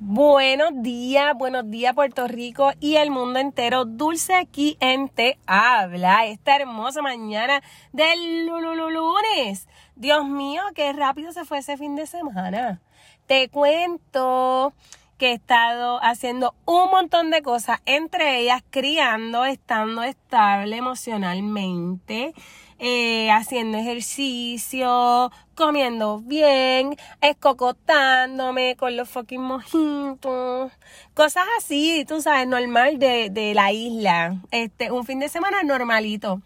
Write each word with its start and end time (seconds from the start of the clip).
Buenos 0.00 0.70
días, 0.74 1.34
buenos 1.36 1.68
días 1.68 1.92
Puerto 1.92 2.28
Rico 2.28 2.70
y 2.78 2.94
el 2.94 3.10
mundo 3.10 3.40
entero. 3.40 3.84
Dulce 3.84 4.32
aquí 4.32 4.76
en 4.78 5.08
Te 5.08 5.40
Habla 5.44 6.24
esta 6.26 6.54
hermosa 6.54 7.02
mañana 7.02 7.64
del 7.92 8.46
lunes. 8.46 9.66
Dios 9.96 10.24
mío, 10.24 10.62
qué 10.76 10.92
rápido 10.92 11.32
se 11.32 11.44
fue 11.44 11.58
ese 11.58 11.76
fin 11.76 11.96
de 11.96 12.06
semana. 12.06 12.80
Te 13.26 13.48
cuento 13.48 14.72
que 15.18 15.30
he 15.30 15.34
estado 15.34 15.98
haciendo 16.00 16.54
un 16.64 16.90
montón 16.92 17.32
de 17.32 17.42
cosas, 17.42 17.80
entre 17.84 18.38
ellas 18.38 18.62
criando, 18.70 19.44
estando 19.46 20.04
estable 20.04 20.76
emocionalmente, 20.76 22.34
eh, 22.78 23.30
haciendo 23.30 23.78
ejercicio, 23.78 25.32
comiendo 25.54 26.20
bien, 26.20 26.96
escocotándome 27.20 28.76
con 28.76 28.96
los 28.96 29.08
fucking 29.08 29.40
mojitos, 29.40 30.72
cosas 31.14 31.44
así, 31.58 32.04
tú 32.06 32.20
sabes, 32.20 32.46
normal 32.46 32.98
de, 32.98 33.30
de 33.30 33.54
la 33.54 33.72
isla. 33.72 34.36
Este, 34.50 34.90
un 34.90 35.04
fin 35.04 35.18
de 35.18 35.28
semana 35.28 35.62
normalito. 35.62 36.40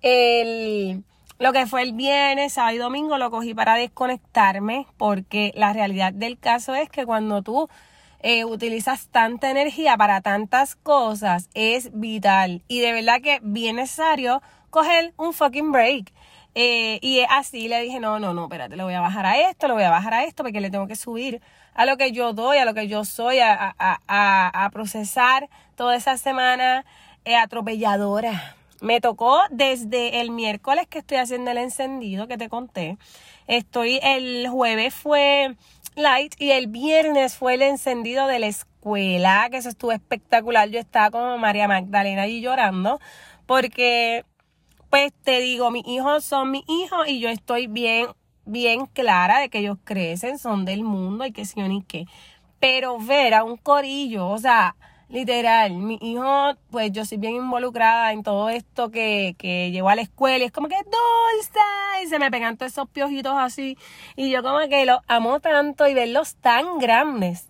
El, 0.00 1.04
lo 1.38 1.52
que 1.52 1.66
fue 1.66 1.82
el 1.82 1.92
viernes, 1.92 2.52
sábado 2.54 2.74
y 2.74 2.78
domingo 2.78 3.18
lo 3.18 3.30
cogí 3.30 3.54
para 3.54 3.74
desconectarme 3.74 4.86
porque 4.96 5.52
la 5.56 5.72
realidad 5.72 6.12
del 6.12 6.38
caso 6.38 6.74
es 6.74 6.88
que 6.88 7.04
cuando 7.04 7.42
tú 7.42 7.68
eh, 8.20 8.44
utilizas 8.46 9.08
tanta 9.08 9.50
energía 9.50 9.96
para 9.96 10.22
tantas 10.22 10.76
cosas 10.76 11.50
es 11.52 11.90
vital 11.92 12.62
y 12.68 12.80
de 12.80 12.92
verdad 12.92 13.20
que 13.20 13.40
bien 13.42 13.76
necesario 13.76 14.40
coger 14.74 15.14
un 15.16 15.32
fucking 15.32 15.70
break. 15.70 16.12
Eh, 16.56 16.98
y 17.00 17.20
así 17.30 17.68
le 17.68 17.80
dije, 17.80 18.00
no, 18.00 18.18
no, 18.18 18.34
no, 18.34 18.44
espérate, 18.44 18.76
le 18.76 18.82
voy 18.82 18.94
a 18.94 19.00
bajar 19.00 19.24
a 19.24 19.38
esto, 19.48 19.68
le 19.68 19.74
voy 19.74 19.84
a 19.84 19.90
bajar 19.90 20.14
a 20.14 20.24
esto 20.24 20.42
porque 20.42 20.60
le 20.60 20.70
tengo 20.70 20.86
que 20.88 20.96
subir 20.96 21.40
a 21.74 21.84
lo 21.84 21.96
que 21.96 22.10
yo 22.12 22.32
doy, 22.32 22.58
a 22.58 22.64
lo 22.64 22.74
que 22.74 22.88
yo 22.88 23.04
soy, 23.04 23.38
a, 23.38 23.74
a, 23.78 24.64
a, 24.64 24.70
procesar 24.70 25.48
toda 25.76 25.96
esa 25.96 26.16
semana 26.16 26.84
eh, 27.24 27.36
atropelladora. 27.36 28.56
Me 28.80 29.00
tocó 29.00 29.40
desde 29.50 30.20
el 30.20 30.30
miércoles 30.30 30.86
que 30.88 30.98
estoy 30.98 31.18
haciendo 31.18 31.52
el 31.52 31.58
encendido 31.58 32.26
que 32.28 32.36
te 32.36 32.48
conté. 32.48 32.98
Estoy, 33.46 34.00
el 34.02 34.48
jueves 34.48 34.94
fue 34.94 35.56
light 35.94 36.34
y 36.38 36.50
el 36.50 36.66
viernes 36.66 37.36
fue 37.36 37.54
el 37.54 37.62
encendido 37.62 38.26
de 38.26 38.40
la 38.40 38.46
escuela, 38.46 39.48
que 39.50 39.56
eso 39.56 39.68
estuvo 39.68 39.92
espectacular. 39.92 40.68
Yo 40.68 40.80
estaba 40.80 41.10
como 41.10 41.38
María 41.38 41.68
Magdalena 41.68 42.22
allí 42.22 42.40
llorando 42.40 43.00
porque, 43.46 44.24
pues 44.94 45.12
te 45.24 45.40
digo, 45.40 45.72
mis 45.72 45.84
hijos 45.88 46.22
son 46.24 46.52
mis 46.52 46.62
hijos 46.68 47.08
y 47.08 47.18
yo 47.18 47.28
estoy 47.28 47.66
bien, 47.66 48.10
bien 48.44 48.86
clara 48.86 49.40
de 49.40 49.48
que 49.48 49.58
ellos 49.58 49.76
crecen, 49.82 50.38
son 50.38 50.64
del 50.64 50.84
mundo 50.84 51.26
y 51.26 51.32
que 51.32 51.44
sí 51.46 51.60
o 51.60 51.66
ni 51.66 51.82
qué. 51.82 52.06
Pero 52.60 53.00
ver 53.00 53.34
a 53.34 53.42
un 53.42 53.56
corillo, 53.56 54.28
o 54.28 54.38
sea, 54.38 54.76
literal, 55.08 55.72
mi 55.72 55.98
hijo, 56.00 56.54
pues 56.70 56.92
yo 56.92 57.04
soy 57.04 57.18
bien 57.18 57.34
involucrada 57.34 58.12
en 58.12 58.22
todo 58.22 58.48
esto 58.50 58.92
que, 58.92 59.34
que 59.36 59.72
llevo 59.72 59.88
a 59.88 59.96
la 59.96 60.02
escuela 60.02 60.44
y 60.44 60.46
es 60.46 60.52
como 60.52 60.68
que 60.68 60.76
dulce 60.76 62.04
y 62.04 62.06
se 62.06 62.20
me 62.20 62.30
pegan 62.30 62.56
todos 62.56 62.70
esos 62.70 62.88
piojitos 62.88 63.34
así 63.36 63.76
y 64.14 64.30
yo 64.30 64.44
como 64.44 64.60
que 64.68 64.86
los 64.86 65.00
amo 65.08 65.40
tanto 65.40 65.88
y 65.88 65.94
verlos 65.94 66.36
tan 66.36 66.78
grandes. 66.78 67.48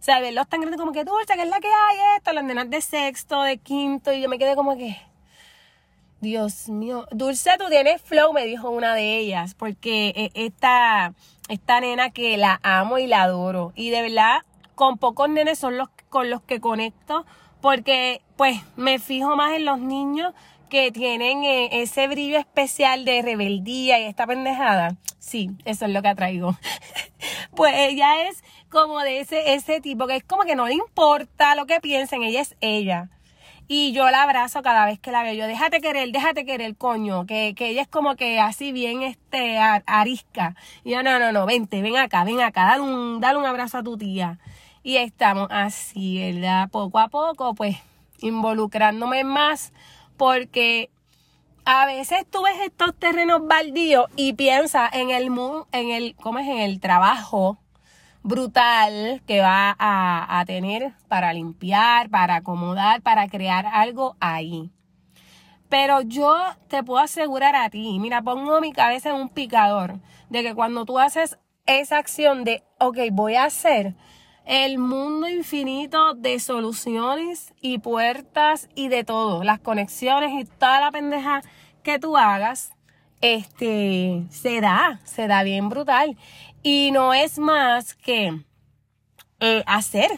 O 0.00 0.02
sea, 0.02 0.18
verlos 0.18 0.48
tan 0.48 0.60
grandes 0.60 0.80
como 0.80 0.90
que 0.90 1.04
dulce, 1.04 1.34
que 1.34 1.42
es 1.42 1.48
la 1.48 1.60
que 1.60 1.68
hay 1.68 2.16
esto, 2.16 2.32
las 2.32 2.42
nenas 2.42 2.68
de 2.68 2.80
sexto, 2.80 3.42
de 3.42 3.58
quinto 3.58 4.12
y 4.12 4.20
yo 4.20 4.28
me 4.28 4.40
quedé 4.40 4.56
como 4.56 4.76
que... 4.76 5.13
Dios 6.24 6.70
mío, 6.70 7.06
Dulce, 7.10 7.50
tú 7.58 7.66
tienes 7.68 8.00
flow, 8.00 8.32
me 8.32 8.46
dijo 8.46 8.70
una 8.70 8.94
de 8.94 9.18
ellas, 9.18 9.54
porque 9.54 10.08
eh, 10.16 10.30
esta, 10.32 11.12
esta 11.50 11.80
nena 11.80 12.10
que 12.10 12.38
la 12.38 12.58
amo 12.62 12.96
y 12.96 13.06
la 13.06 13.24
adoro. 13.24 13.74
Y 13.76 13.90
de 13.90 14.00
verdad, 14.00 14.38
con 14.74 14.96
pocos 14.96 15.28
nenes 15.28 15.58
son 15.58 15.76
los 15.76 15.90
con 16.08 16.30
los 16.30 16.40
que 16.42 16.60
conecto 16.60 17.26
porque 17.60 18.22
pues 18.36 18.58
me 18.76 18.98
fijo 18.98 19.36
más 19.36 19.52
en 19.52 19.66
los 19.66 19.80
niños 19.80 20.32
que 20.70 20.92
tienen 20.92 21.44
eh, 21.44 21.82
ese 21.82 22.08
brillo 22.08 22.38
especial 22.38 23.04
de 23.04 23.20
rebeldía 23.20 24.00
y 24.00 24.04
esta 24.04 24.26
pendejada. 24.26 24.96
Sí, 25.18 25.50
eso 25.66 25.84
es 25.84 25.90
lo 25.90 26.00
que 26.00 26.08
atraigo. 26.08 26.56
pues 27.54 27.74
ella 27.76 28.28
es 28.28 28.42
como 28.70 29.00
de 29.00 29.20
ese, 29.20 29.52
ese 29.52 29.82
tipo 29.82 30.06
que 30.06 30.16
es 30.16 30.24
como 30.24 30.44
que 30.44 30.56
no 30.56 30.68
le 30.68 30.74
importa 30.74 31.54
lo 31.54 31.66
que 31.66 31.80
piensen, 31.80 32.22
ella 32.22 32.40
es 32.40 32.56
ella. 32.62 33.10
Y 33.66 33.92
yo 33.92 34.10
la 34.10 34.22
abrazo 34.22 34.62
cada 34.62 34.84
vez 34.84 34.98
que 34.98 35.10
la 35.10 35.22
veo. 35.22 35.34
Yo, 35.34 35.46
déjate 35.46 35.80
querer, 35.80 36.10
déjate 36.12 36.44
querer, 36.44 36.76
coño. 36.76 37.26
Que, 37.26 37.54
que 37.56 37.68
ella 37.68 37.82
es 37.82 37.88
como 37.88 38.16
que 38.16 38.40
así 38.40 38.72
bien 38.72 39.02
este, 39.02 39.58
arisca. 39.58 40.54
Y 40.84 40.90
yo, 40.90 41.02
no, 41.02 41.18
no, 41.18 41.32
no, 41.32 41.46
vente, 41.46 41.80
ven 41.82 41.96
acá, 41.96 42.24
ven 42.24 42.40
acá, 42.40 42.66
dale 42.66 42.82
un, 42.82 43.20
dale 43.20 43.38
un 43.38 43.46
abrazo 43.46 43.78
a 43.78 43.82
tu 43.82 43.96
tía 43.96 44.38
y 44.84 44.98
estamos 44.98 45.48
así, 45.50 46.20
¿verdad? 46.20 46.68
Poco 46.70 46.98
a 47.00 47.08
poco, 47.08 47.54
pues 47.54 47.76
involucrándome 48.20 49.24
más 49.24 49.72
porque 50.16 50.90
a 51.64 51.86
veces 51.86 52.24
tú 52.30 52.42
ves 52.42 52.56
estos 52.62 52.94
terrenos 52.94 53.46
baldíos 53.46 54.06
y 54.14 54.34
piensas 54.34 54.94
en 54.94 55.10
el 55.10 55.30
en 55.72 55.90
el 55.90 56.14
¿cómo 56.16 56.38
es? 56.38 56.46
en 56.46 56.58
el 56.58 56.78
trabajo 56.78 57.58
brutal 58.24 59.22
que 59.26 59.40
va 59.40 59.76
a, 59.78 60.40
a 60.40 60.44
tener 60.46 60.94
para 61.08 61.32
limpiar, 61.32 62.10
para 62.10 62.36
acomodar, 62.36 63.02
para 63.02 63.28
crear 63.28 63.66
algo 63.66 64.16
ahí. 64.18 64.70
Pero 65.68 66.00
yo 66.00 66.36
te 66.68 66.82
puedo 66.82 67.00
asegurar 67.02 67.54
a 67.54 67.70
ti, 67.70 67.98
mira, 68.00 68.22
pongo 68.22 68.60
mi 68.60 68.72
cabeza 68.72 69.10
en 69.10 69.16
un 69.16 69.28
picador, 69.28 70.00
de 70.30 70.42
que 70.42 70.54
cuando 70.54 70.84
tú 70.84 70.98
haces 70.98 71.38
esa 71.66 71.98
acción 71.98 72.44
de, 72.44 72.64
ok, 72.78 72.98
voy 73.12 73.34
a 73.34 73.44
hacer, 73.44 73.94
el 74.46 74.78
mundo 74.78 75.28
infinito 75.28 76.14
de 76.14 76.38
soluciones 76.38 77.54
y 77.60 77.78
puertas 77.78 78.68
y 78.74 78.88
de 78.88 79.04
todo, 79.04 79.42
las 79.42 79.60
conexiones 79.60 80.32
y 80.32 80.44
toda 80.44 80.80
la 80.80 80.90
pendeja 80.90 81.42
que 81.82 81.98
tú 81.98 82.16
hagas, 82.16 82.74
este, 83.20 84.24
se 84.30 84.60
da, 84.60 85.00
se 85.04 85.26
da 85.26 85.42
bien 85.42 85.68
brutal. 85.68 86.16
Y 86.62 86.90
no 86.92 87.14
es 87.14 87.38
más 87.38 87.94
que 87.94 88.40
eh, 89.40 89.62
hacer, 89.66 90.10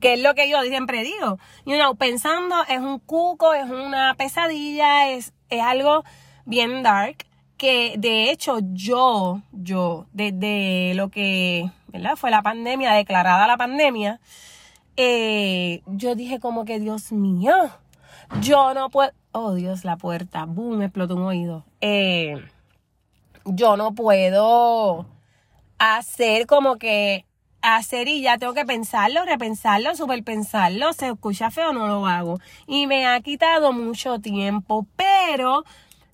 que 0.00 0.14
es 0.14 0.22
lo 0.22 0.34
que 0.34 0.48
yo 0.50 0.62
siempre 0.62 1.02
digo. 1.02 1.38
You 1.64 1.76
know, 1.76 1.96
pensando 1.96 2.56
es 2.68 2.80
un 2.80 2.98
cuco, 2.98 3.54
es 3.54 3.70
una 3.70 4.14
pesadilla, 4.16 5.10
es, 5.10 5.32
es 5.48 5.62
algo 5.62 6.04
bien 6.44 6.82
dark 6.82 7.26
que 7.56 7.94
de 7.98 8.30
hecho 8.30 8.58
yo, 8.72 9.42
yo, 9.52 10.06
desde 10.12 10.94
lo 10.94 11.08
que, 11.10 11.70
¿verdad? 11.88 12.16
Fue 12.16 12.30
la 12.30 12.42
pandemia, 12.42 12.92
declarada 12.92 13.46
la 13.46 13.56
pandemia, 13.56 14.20
eh, 14.96 15.82
yo 15.86 16.14
dije 16.14 16.40
como 16.40 16.64
que, 16.64 16.80
Dios 16.80 17.12
mío, 17.12 17.54
yo 18.40 18.74
no 18.74 18.90
puedo, 18.90 19.12
oh 19.32 19.54
Dios, 19.54 19.84
la 19.84 19.96
puerta, 19.96 20.44
boom, 20.44 20.78
me 20.78 20.84
explotó 20.86 21.16
un 21.16 21.22
oído. 21.22 21.64
Eh, 21.80 22.44
yo 23.44 23.76
no 23.76 23.94
puedo 23.94 25.06
hacer 25.78 26.46
como 26.46 26.76
que 26.76 27.24
hacer 27.62 28.08
y 28.08 28.22
ya 28.22 28.38
tengo 28.38 28.54
que 28.54 28.64
pensarlo, 28.64 29.24
repensarlo, 29.24 29.94
superpensarlo, 29.94 30.92
se 30.92 31.08
escucha 31.08 31.50
feo, 31.50 31.72
no 31.72 31.86
lo 31.86 32.06
hago. 32.06 32.38
Y 32.66 32.86
me 32.86 33.06
ha 33.06 33.20
quitado 33.20 33.72
mucho 33.72 34.20
tiempo, 34.20 34.86
pero 34.96 35.64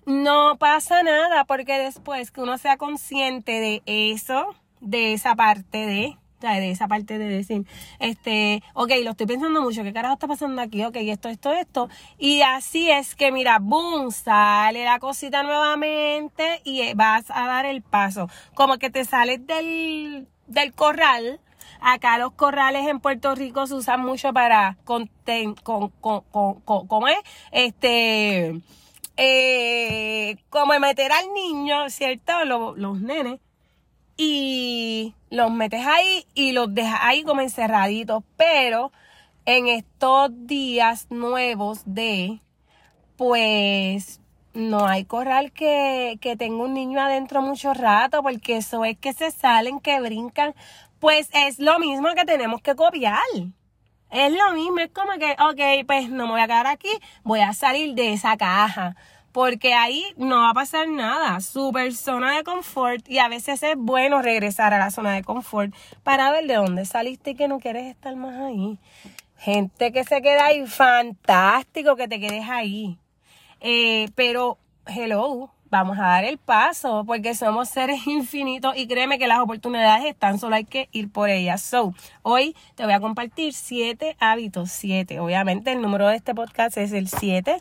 no 0.07 0.57
pasa 0.59 1.03
nada 1.03 1.45
porque 1.45 1.79
después 1.79 2.31
que 2.31 2.41
uno 2.41 2.59
sea 2.59 2.77
consciente 2.77 3.53
de 3.53 3.83
eso, 3.87 4.55
de 4.81 5.13
esa 5.13 5.35
parte 5.35 5.87
de, 5.87 6.17
de 6.51 6.71
esa 6.71 6.89
parte 6.89 7.19
de 7.19 7.27
decir, 7.27 7.67
este, 7.99 8.63
ok, 8.75 8.91
lo 9.03 9.11
estoy 9.13 9.27
pensando 9.27 9.63
mucho, 9.63 9.83
¿qué 9.83 9.93
carajo 9.93 10.15
está 10.15 10.27
pasando 10.27 10.61
aquí? 10.63 10.85
Ok, 10.85 10.97
esto, 10.97 11.29
esto, 11.29 11.53
esto. 11.53 11.89
Y 12.19 12.43
así 12.43 12.91
es 12.91 13.15
que, 13.15 13.33
mira, 13.33 13.59
boom, 13.61 14.11
sale 14.11 14.85
la 14.85 14.99
cosita 14.99 15.43
nuevamente 15.43 16.61
y 16.65 16.93
vas 16.95 17.25
a 17.31 17.47
dar 17.47 17.67
el 17.67 17.83
paso. 17.83 18.29
Como 18.55 18.79
que 18.79 18.91
te 18.91 19.05
sales 19.05 19.47
del, 19.47 20.29
del 20.47 20.73
corral. 20.73 21.41
Acá 21.81 22.19
los 22.19 22.33
corrales 22.33 22.87
en 22.87 23.01
Puerto 23.01 23.35
Rico 23.35 23.67
se 23.67 23.75
usan 23.75 24.01
mucho 24.01 24.33
para, 24.33 24.77
con, 24.85 25.11
con, 25.63 25.89
con, 25.89 26.21
con, 26.31 26.87
¿cómo 26.87 27.09
es? 27.09 27.19
Este, 27.51 28.61
eh, 29.17 30.37
como 30.49 30.79
meter 30.79 31.13
al 31.13 31.33
niño, 31.35 31.91
¿cierto? 31.91 32.45
Los, 32.45 33.01
nenes. 33.01 33.41
Y 34.17 35.15
los 35.31 35.51
metes 35.51 35.87
ahí 35.87 36.27
y 36.35 36.53
los 36.53 36.75
dejas 36.75 37.01
ahí 37.03 37.23
como 37.25 37.41
encerraditos. 37.41 38.23
Pero 38.37 38.93
en 39.45 39.69
estos 39.69 40.31
días 40.47 41.07
nuevos 41.11 41.83
de, 41.85 42.41
pues, 43.17 44.21
no 44.55 44.87
hay 44.87 45.05
corral 45.05 45.53
que, 45.53 46.19
que 46.21 46.37
tenga 46.37 46.63
un 46.63 46.75
niño 46.75 47.01
adentro 47.01 47.43
mucho 47.43 47.75
rato, 47.75 48.23
porque 48.23 48.59
eso 48.59 48.85
es 48.85 48.99
que 48.99 49.13
se 49.13 49.31
salen, 49.31 49.81
que 49.81 50.01
brincan. 50.01 50.55
Pues 51.01 51.29
es 51.33 51.59
lo 51.59 51.79
mismo 51.79 52.09
que 52.15 52.25
tenemos 52.25 52.61
que 52.61 52.77
copiar. 52.77 53.19
Es 54.13 54.31
lo 54.31 54.53
mismo, 54.53 54.79
es 54.79 54.91
como 54.91 55.13
que, 55.13 55.33
ok, 55.33 55.87
pues 55.87 56.11
no 56.11 56.27
me 56.27 56.33
voy 56.33 56.41
a 56.43 56.47
quedar 56.47 56.67
aquí, 56.67 56.91
voy 57.25 57.41
a 57.41 57.55
salir 57.55 57.95
de 57.95 58.13
esa 58.13 58.37
caja. 58.37 58.95
Porque 59.33 59.75
ahí 59.75 60.05
no 60.17 60.41
va 60.41 60.51
a 60.51 60.55
pasar 60.55 60.89
nada. 60.89 61.41
Super 61.41 61.95
zona 61.95 62.37
de 62.37 62.45
confort 62.45 63.09
y 63.09 63.19
a 63.19 63.29
veces 63.29 63.63
es 63.63 63.77
bueno 63.77 64.23
regresar 64.23 64.75
a 64.75 64.79
la 64.79 64.91
zona 64.91 65.13
de 65.15 65.25
confort 65.25 65.75
para 66.03 66.31
ver 66.31 66.47
de 66.47 66.55
dónde 66.55 66.85
saliste 66.85 67.31
y 67.31 67.35
que 67.35 67.49
no 67.49 67.59
quieres 67.59 67.87
estar 67.87 68.15
más 68.17 68.39
ahí. 68.41 68.79
Gente 69.39 69.93
que 69.93 70.05
se 70.05 70.23
queda 70.23 70.47
ahí, 70.47 70.67
fantástico 70.67 71.97
que 71.97 72.07
te 72.07 72.21
quedes 72.21 72.49
ahí. 72.49 72.99
Eh, 73.61 74.09
pero, 74.15 74.59
hello, 74.87 75.51
vamos 75.73 75.99
a 75.99 76.03
dar 76.03 76.25
el 76.25 76.37
paso 76.37 77.03
porque 77.07 77.35
somos 77.35 77.71
seres 77.71 78.07
infinitos 78.07 78.77
y 78.77 78.87
créeme 78.87 79.19
que 79.19 79.27
las 79.27 79.41
oportunidades 79.41 80.05
están, 80.05 80.39
solo 80.39 80.55
hay 80.55 80.67
que 80.67 80.89
ir 80.93 81.11
por 81.11 81.31
ellas. 81.31 81.63
So, 81.63 81.95
hoy 82.21 82.55
te 82.77 82.85
voy 82.85 82.93
a 82.93 83.01
compartir 83.01 83.55
siete 83.55 84.15
hábitos, 84.21 84.71
siete. 84.71 85.19
Obviamente 85.19 85.73
el 85.73 85.81
número 85.81 86.07
de 86.09 86.17
este 86.17 86.35
podcast 86.35 86.77
es 86.77 86.93
el 86.93 87.09
siete. 87.09 87.57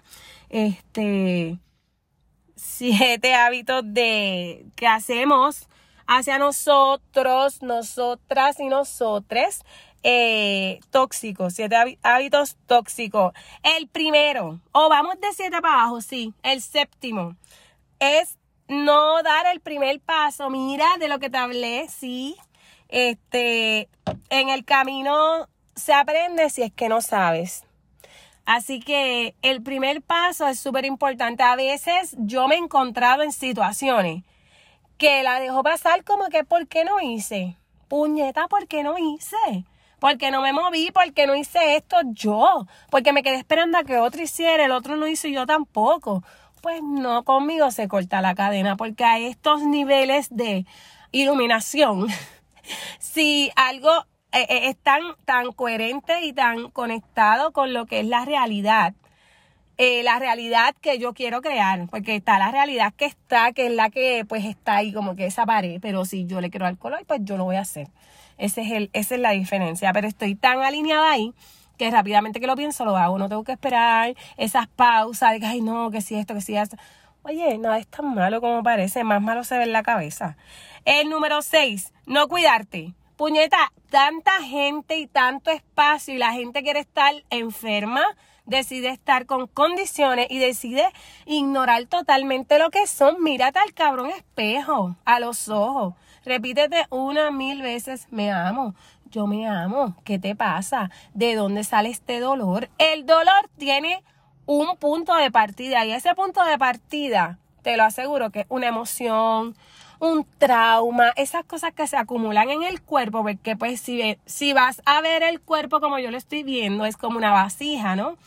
Este, 0.49 1.57
siete 2.55 3.33
hábitos 3.33 3.81
de 3.85 4.65
que 4.75 4.87
hacemos 4.87 5.69
hacia 6.05 6.37
nosotros, 6.37 7.63
nosotras 7.63 8.59
y 8.59 8.67
nosotres. 8.67 9.63
Eh, 10.03 10.79
tóxicos, 10.89 11.53
siete 11.53 11.97
hábitos 12.01 12.57
tóxicos. 12.65 13.31
El 13.63 13.87
primero, 13.87 14.59
o 14.73 14.89
vamos 14.89 15.15
de 15.21 15.31
siete 15.31 15.61
para 15.61 15.75
abajo, 15.75 16.01
sí. 16.01 16.33
El 16.43 16.61
séptimo 16.61 17.37
es 18.01 18.37
no 18.67 19.21
dar 19.23 19.45
el 19.45 19.61
primer 19.61 20.01
paso. 20.01 20.49
Mira 20.49 20.97
de 20.99 21.07
lo 21.07 21.19
que 21.19 21.29
te 21.29 21.37
hablé, 21.37 21.87
sí. 21.87 22.35
Este, 22.89 23.87
en 24.29 24.49
el 24.49 24.65
camino 24.65 25.47
se 25.75 25.93
aprende 25.93 26.49
si 26.49 26.63
es 26.63 26.73
que 26.73 26.89
no 26.89 27.01
sabes. 27.01 27.63
Así 28.45 28.79
que 28.81 29.35
el 29.43 29.61
primer 29.61 30.01
paso 30.01 30.47
es 30.47 30.59
súper 30.59 30.85
importante. 30.85 31.43
A 31.43 31.55
veces 31.55 32.15
yo 32.17 32.47
me 32.47 32.55
he 32.55 32.57
encontrado 32.57 33.21
en 33.21 33.31
situaciones 33.31 34.23
que 34.97 35.23
la 35.23 35.39
dejo 35.39 35.63
pasar 35.63 36.03
como 36.03 36.27
que 36.29 36.43
¿por 36.43 36.67
qué 36.67 36.83
no 36.83 36.99
hice? 36.99 37.55
Puñeta, 37.87 38.47
¿por 38.47 38.67
qué 38.67 38.83
no 38.83 38.97
hice? 38.97 39.65
Porque 39.99 40.31
no 40.31 40.41
me 40.41 40.53
moví, 40.53 40.89
porque 40.91 41.27
no 41.27 41.35
hice 41.35 41.75
esto 41.75 41.97
yo, 42.05 42.65
porque 42.89 43.13
me 43.13 43.21
quedé 43.21 43.35
esperando 43.35 43.77
a 43.77 43.83
que 43.83 43.97
otro 43.97 44.23
hiciera, 44.23 44.65
el 44.65 44.71
otro 44.71 44.95
no 44.95 45.07
hizo 45.07 45.27
y 45.27 45.33
yo 45.33 45.45
tampoco 45.45 46.23
pues 46.61 46.81
no, 46.83 47.23
conmigo 47.23 47.71
se 47.71 47.87
corta 47.87 48.21
la 48.21 48.35
cadena, 48.35 48.77
porque 48.77 49.03
a 49.03 49.17
estos 49.19 49.63
niveles 49.63 50.27
de 50.29 50.65
iluminación, 51.11 52.07
si 52.99 53.51
algo 53.55 53.91
eh, 54.31 54.45
eh, 54.49 54.69
es 54.69 54.77
tan, 54.77 55.01
tan 55.25 55.51
coherente 55.51 56.21
y 56.21 56.33
tan 56.33 56.69
conectado 56.71 57.51
con 57.51 57.73
lo 57.73 57.85
que 57.85 57.99
es 57.99 58.05
la 58.05 58.23
realidad, 58.23 58.93
eh, 59.77 60.03
la 60.03 60.19
realidad 60.19 60.75
que 60.79 60.99
yo 60.99 61.13
quiero 61.13 61.41
crear, 61.41 61.87
porque 61.89 62.15
está 62.15 62.37
la 62.37 62.51
realidad 62.51 62.93
que 62.95 63.05
está, 63.05 63.51
que 63.51 63.65
es 63.67 63.73
la 63.73 63.89
que 63.89 64.25
pues 64.27 64.45
está 64.45 64.77
ahí 64.77 64.93
como 64.93 65.15
que 65.15 65.25
esa 65.25 65.45
pared, 65.45 65.79
pero 65.81 66.05
si 66.05 66.27
yo 66.27 66.39
le 66.39 66.51
quiero 66.51 66.67
al 66.67 66.77
color, 66.77 67.03
pues 67.07 67.21
yo 67.23 67.35
lo 67.37 67.45
voy 67.45 67.55
a 67.55 67.61
hacer. 67.61 67.87
Ese 68.37 68.61
es 68.61 68.71
el, 68.71 68.89
esa 68.93 69.15
es 69.15 69.21
la 69.21 69.31
diferencia, 69.31 69.91
pero 69.93 70.07
estoy 70.07 70.35
tan 70.35 70.61
alineada 70.61 71.11
ahí 71.11 71.33
que 71.77 71.89
rápidamente 71.89 72.39
que 72.39 72.47
lo 72.47 72.55
pienso 72.55 72.85
lo 72.85 72.97
hago, 72.97 73.17
no 73.17 73.29
tengo 73.29 73.43
que 73.43 73.53
esperar 73.53 74.15
esas 74.37 74.67
pausas 74.67 75.31
de 75.31 75.39
que, 75.39 75.45
ay, 75.45 75.61
no, 75.61 75.91
que 75.91 76.01
si 76.01 76.15
esto, 76.15 76.33
que 76.33 76.41
si 76.41 76.55
esto. 76.55 76.77
Oye, 77.23 77.57
nada 77.57 77.77
es 77.77 77.87
tan 77.87 78.15
malo 78.15 78.41
como 78.41 78.63
parece, 78.63 79.03
más 79.03 79.21
malo 79.21 79.43
se 79.43 79.57
ve 79.57 79.63
en 79.63 79.73
la 79.73 79.83
cabeza. 79.83 80.37
El 80.85 81.09
número 81.09 81.41
6, 81.41 81.93
no 82.07 82.27
cuidarte. 82.27 82.93
Puñeta, 83.15 83.71
tanta 83.91 84.31
gente 84.41 84.97
y 84.97 85.05
tanto 85.05 85.51
espacio 85.51 86.15
y 86.15 86.17
la 86.17 86.31
gente 86.31 86.63
quiere 86.63 86.79
estar 86.79 87.13
enferma, 87.29 88.01
decide 88.45 88.89
estar 88.89 89.27
con 89.27 89.45
condiciones 89.45 90.25
y 90.31 90.39
decide 90.39 90.91
ignorar 91.27 91.85
totalmente 91.85 92.57
lo 92.57 92.71
que 92.71 92.87
son. 92.87 93.21
Mírate 93.21 93.59
al 93.59 93.75
cabrón 93.75 94.09
espejo, 94.09 94.95
a 95.05 95.19
los 95.19 95.49
ojos. 95.49 95.93
Repítete 96.25 96.85
una 96.89 97.29
mil 97.29 97.61
veces, 97.61 98.07
me 98.09 98.31
amo 98.31 98.73
yo 99.11 99.27
me 99.27 99.47
amo, 99.47 99.95
¿qué 100.03 100.17
te 100.17 100.35
pasa? 100.35 100.89
¿De 101.13 101.35
dónde 101.35 101.63
sale 101.63 101.89
este 101.89 102.19
dolor? 102.19 102.69
El 102.77 103.05
dolor 103.05 103.49
tiene 103.57 104.03
un 104.45 104.77
punto 104.77 105.13
de 105.15 105.29
partida 105.29 105.85
y 105.85 105.91
ese 105.91 106.15
punto 106.15 106.43
de 106.43 106.57
partida, 106.57 107.37
te 107.61 107.77
lo 107.77 107.83
aseguro 107.83 108.31
que 108.31 108.41
es 108.41 108.45
una 108.49 108.67
emoción, 108.67 109.55
un 109.99 110.25
trauma, 110.39 111.11
esas 111.15 111.45
cosas 111.45 111.73
que 111.73 111.85
se 111.85 111.97
acumulan 111.97 112.49
en 112.49 112.63
el 112.63 112.81
cuerpo, 112.81 113.21
porque 113.21 113.55
pues 113.55 113.81
si, 113.81 114.17
si 114.25 114.53
vas 114.53 114.81
a 114.85 115.01
ver 115.01 115.23
el 115.23 115.41
cuerpo 115.41 115.79
como 115.79 115.99
yo 115.99 116.09
lo 116.09 116.17
estoy 116.17 116.43
viendo, 116.43 116.85
es 116.85 116.97
como 116.97 117.17
una 117.17 117.31
vasija, 117.31 117.95
¿no? 117.95 118.17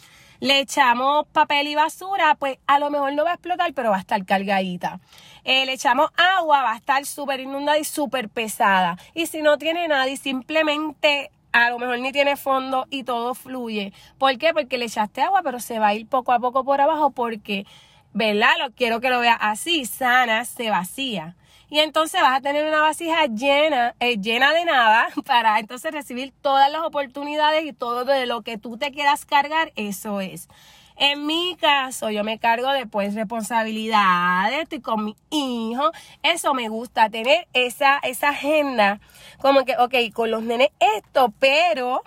le 0.41 0.61
echamos 0.61 1.27
papel 1.29 1.69
y 1.69 1.75
basura, 1.75 2.35
pues 2.35 2.59
a 2.67 2.79
lo 2.79 2.91
mejor 2.91 3.15
no 3.15 3.25
va 3.25 3.31
a 3.31 3.35
explotar, 3.35 3.73
pero 3.73 3.91
va 3.91 3.97
a 3.97 4.01
estar 4.01 4.25
cargadita. 4.27 5.01
Eh, 5.45 5.67
le 5.67 5.75
echamos 5.75 6.11
agua, 6.17 6.63
va 6.63 6.73
a 6.73 6.77
estar 6.77 7.05
súper 7.07 7.41
inundada 7.41 7.79
y 7.79 7.85
súper 7.85 8.29
pesada. 8.29 8.99
Y 9.15 9.27
si 9.27 9.43
no 9.43 9.59
tiene 9.59 9.87
nada 9.89 10.09
y 10.09 10.17
simplemente 10.17 11.31
a 11.53 11.71
lo 11.71 11.79
mejor 11.79 12.01
ni 12.01 12.11
tiene 12.11 12.37
fondo 12.37 12.87
y 12.91 13.05
todo 13.05 13.35
fluye. 13.35 13.93
¿Por 14.19 14.37
qué? 14.39 14.53
Porque 14.53 14.77
le 14.77 14.87
echaste 14.87 15.23
agua, 15.23 15.43
pero 15.45 15.61
se 15.61 15.79
va 15.79 15.89
a 15.89 15.95
ir 15.95 16.09
poco 16.09 16.33
a 16.33 16.41
poco 16.41 16.65
por 16.65 16.81
abajo 16.81 17.11
porque, 17.11 17.65
¿verdad? 18.13 18.51
Lo 18.59 18.73
quiero 18.73 19.01
que 19.01 19.09
lo 19.09 19.21
vea 19.21 19.35
así, 19.35 19.85
sana, 19.85 20.45
se 20.45 20.71
vacía. 20.71 21.37
Y 21.71 21.79
entonces 21.79 22.21
vas 22.21 22.39
a 22.39 22.41
tener 22.41 22.67
una 22.67 22.81
vasija 22.81 23.27
llena, 23.27 23.95
eh, 24.01 24.17
llena 24.17 24.53
de 24.53 24.65
nada 24.65 25.09
para 25.27 25.59
entonces 25.59 25.93
recibir 25.93 26.33
todas 26.41 26.71
las 26.73 26.83
oportunidades 26.83 27.65
y 27.65 27.73
todo 27.73 28.05
de 28.05 28.27
lo 28.27 28.43
que 28.43 28.59
tú 28.59 28.77
te 28.77 28.91
quieras 28.91 29.25
cargar, 29.25 29.73
eso 29.77 30.21
es. 30.21 30.49
En 30.97 31.27
mi 31.27 31.57
caso, 31.61 32.11
yo 32.11 32.25
me 32.25 32.39
cargo 32.39 32.71
de 32.73 32.87
pues 32.87 33.15
responsabilidades, 33.15 34.63
estoy 34.63 34.81
con 34.81 35.05
mi 35.05 35.17
hijo. 35.31 35.91
Eso 36.23 36.55
me 36.55 36.69
gusta, 36.69 37.11
tener 37.11 37.49
esa, 37.53 37.99
esa 37.99 38.31
agenda. 38.31 39.01
Como 39.41 39.65
que, 39.65 39.77
ok, 39.77 39.95
con 40.13 40.31
los 40.31 40.43
nenes 40.43 40.69
esto, 40.97 41.33
pero 41.39 42.03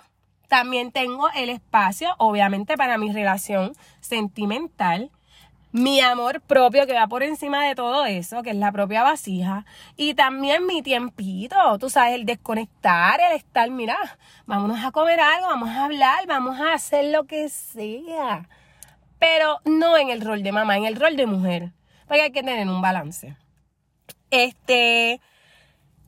también 0.48 0.92
tengo 0.92 1.28
el 1.34 1.50
espacio, 1.50 2.14
obviamente, 2.18 2.76
para 2.76 2.98
mi 2.98 3.12
relación 3.12 3.72
sentimental 4.00 5.10
mi 5.72 6.00
amor 6.00 6.40
propio 6.40 6.86
que 6.86 6.94
va 6.94 7.06
por 7.08 7.22
encima 7.22 7.64
de 7.66 7.74
todo 7.74 8.06
eso, 8.06 8.42
que 8.42 8.50
es 8.50 8.56
la 8.56 8.72
propia 8.72 9.02
vasija, 9.02 9.66
y 9.96 10.14
también 10.14 10.66
mi 10.66 10.82
tiempito, 10.82 11.56
tú 11.78 11.90
sabes, 11.90 12.14
el 12.14 12.24
desconectar, 12.24 13.20
el 13.20 13.36
estar, 13.36 13.70
mira, 13.70 13.96
vámonos 14.46 14.82
a 14.84 14.92
comer 14.92 15.20
algo, 15.20 15.46
vamos 15.48 15.68
a 15.68 15.84
hablar, 15.84 16.26
vamos 16.26 16.58
a 16.58 16.72
hacer 16.72 17.06
lo 17.06 17.24
que 17.24 17.48
sea, 17.48 18.48
pero 19.18 19.60
no 19.64 19.96
en 19.96 20.10
el 20.10 20.20
rol 20.20 20.42
de 20.42 20.52
mamá, 20.52 20.76
en 20.76 20.84
el 20.84 20.96
rol 20.96 21.16
de 21.16 21.26
mujer, 21.26 21.72
porque 22.06 22.22
hay 22.22 22.32
que 22.32 22.42
tener 22.42 22.68
un 22.68 22.80
balance. 22.80 23.36
Este, 24.30 25.20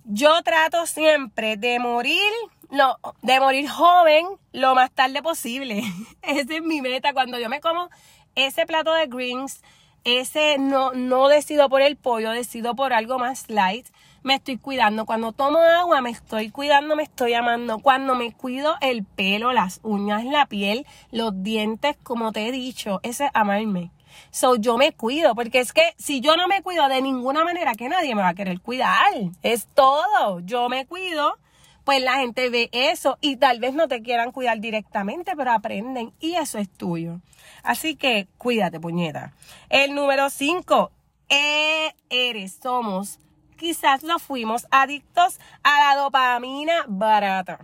yo 0.04 0.42
trato 0.42 0.86
siempre 0.86 1.56
de 1.56 1.78
morir, 1.78 2.30
no, 2.70 2.96
de 3.22 3.40
morir 3.40 3.68
joven 3.68 4.26
lo 4.52 4.74
más 4.74 4.90
tarde 4.90 5.22
posible. 5.22 5.82
Esa 6.22 6.54
es 6.54 6.62
mi 6.62 6.80
meta 6.80 7.12
cuando 7.12 7.38
yo 7.38 7.48
me 7.48 7.60
como 7.60 7.90
ese 8.34 8.66
plato 8.66 8.92
de 8.94 9.06
greens, 9.06 9.60
ese 10.04 10.56
no, 10.58 10.92
no 10.92 11.28
decido 11.28 11.68
por 11.68 11.82
el 11.82 11.96
pollo, 11.96 12.30
decido 12.30 12.74
por 12.74 12.92
algo 12.92 13.18
más 13.18 13.48
light. 13.48 13.86
Me 14.22 14.34
estoy 14.34 14.58
cuidando. 14.58 15.06
Cuando 15.06 15.32
tomo 15.32 15.58
agua, 15.58 16.00
me 16.00 16.10
estoy 16.10 16.50
cuidando, 16.50 16.96
me 16.96 17.02
estoy 17.02 17.34
amando. 17.34 17.78
Cuando 17.78 18.14
me 18.14 18.32
cuido 18.32 18.76
el 18.80 19.04
pelo, 19.04 19.52
las 19.52 19.80
uñas, 19.82 20.24
la 20.24 20.46
piel, 20.46 20.86
los 21.10 21.42
dientes, 21.42 21.96
como 22.02 22.32
te 22.32 22.46
he 22.46 22.52
dicho, 22.52 23.00
ese 23.02 23.26
es 23.26 23.30
amarme. 23.34 23.90
So, 24.30 24.56
yo 24.56 24.76
me 24.76 24.92
cuido, 24.92 25.34
porque 25.34 25.60
es 25.60 25.72
que 25.72 25.94
si 25.96 26.20
yo 26.20 26.36
no 26.36 26.48
me 26.48 26.62
cuido 26.62 26.88
de 26.88 27.00
ninguna 27.00 27.44
manera, 27.44 27.74
que 27.74 27.88
nadie 27.88 28.14
me 28.14 28.22
va 28.22 28.28
a 28.28 28.34
querer 28.34 28.60
cuidar. 28.60 29.12
Es 29.42 29.68
todo. 29.74 30.40
Yo 30.40 30.68
me 30.68 30.86
cuido 30.86 31.38
pues 31.84 32.02
la 32.02 32.18
gente 32.18 32.50
ve 32.50 32.68
eso 32.72 33.18
y 33.20 33.36
tal 33.36 33.58
vez 33.58 33.74
no 33.74 33.88
te 33.88 34.02
quieran 34.02 34.32
cuidar 34.32 34.60
directamente, 34.60 35.32
pero 35.36 35.50
aprenden 35.52 36.12
y 36.20 36.34
eso 36.34 36.58
es 36.58 36.68
tuyo. 36.68 37.20
Así 37.62 37.96
que 37.96 38.28
cuídate, 38.38 38.78
puñeta. 38.78 39.32
El 39.68 39.94
número 39.94 40.30
5, 40.30 40.90
e 41.28 41.94
eres, 42.10 42.58
somos, 42.62 43.18
quizás 43.60 44.02
lo 44.02 44.18
fuimos 44.18 44.66
adictos 44.70 45.38
a 45.62 45.94
la 45.94 46.00
dopamina 46.00 46.84
barata. 46.88 47.58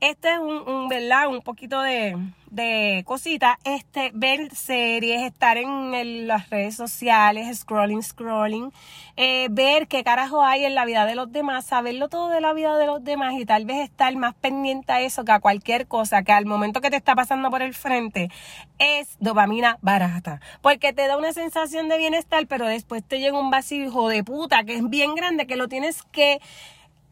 Este 0.00 0.32
es 0.32 0.38
un, 0.38 0.68
un 0.68 0.88
¿verdad? 0.88 1.28
Un 1.28 1.40
poquito 1.40 1.80
de, 1.80 2.16
de 2.50 3.02
cositas, 3.06 3.56
este, 3.64 4.10
ver 4.14 4.54
series, 4.54 5.22
estar 5.22 5.56
en 5.56 6.26
las 6.26 6.50
redes 6.50 6.76
sociales, 6.76 7.58
scrolling, 7.58 8.02
scrolling, 8.02 8.72
eh, 9.16 9.48
ver 9.50 9.88
qué 9.88 10.04
carajo 10.04 10.42
hay 10.42 10.66
en 10.66 10.74
la 10.74 10.84
vida 10.84 11.06
de 11.06 11.14
los 11.14 11.32
demás, 11.32 11.64
saberlo 11.64 12.08
todo 12.08 12.28
de 12.28 12.42
la 12.42 12.52
vida 12.52 12.76
de 12.76 12.86
los 12.86 13.02
demás 13.02 13.34
y 13.34 13.46
tal 13.46 13.64
vez 13.64 13.78
estar 13.78 14.14
más 14.16 14.34
pendiente 14.34 14.92
a 14.92 15.00
eso 15.00 15.24
que 15.24 15.32
a 15.32 15.40
cualquier 15.40 15.86
cosa 15.86 16.22
que 16.22 16.32
al 16.32 16.44
momento 16.44 16.82
que 16.82 16.90
te 16.90 16.96
está 16.96 17.14
pasando 17.14 17.50
por 17.50 17.62
el 17.62 17.72
frente 17.72 18.30
es 18.78 19.16
dopamina 19.18 19.78
barata, 19.80 20.40
porque 20.60 20.92
te 20.92 21.06
da 21.06 21.16
una 21.16 21.32
sensación 21.32 21.88
de 21.88 21.96
bienestar, 21.96 22.46
pero 22.46 22.66
después 22.66 23.02
te 23.02 23.18
llega 23.18 23.40
un 23.40 23.50
vacío 23.50 24.08
de 24.08 24.22
puta 24.22 24.64
que 24.64 24.74
es 24.74 24.88
bien 24.88 25.14
grande 25.14 25.46
que 25.46 25.56
lo 25.56 25.68
tienes 25.68 26.02
que 26.12 26.40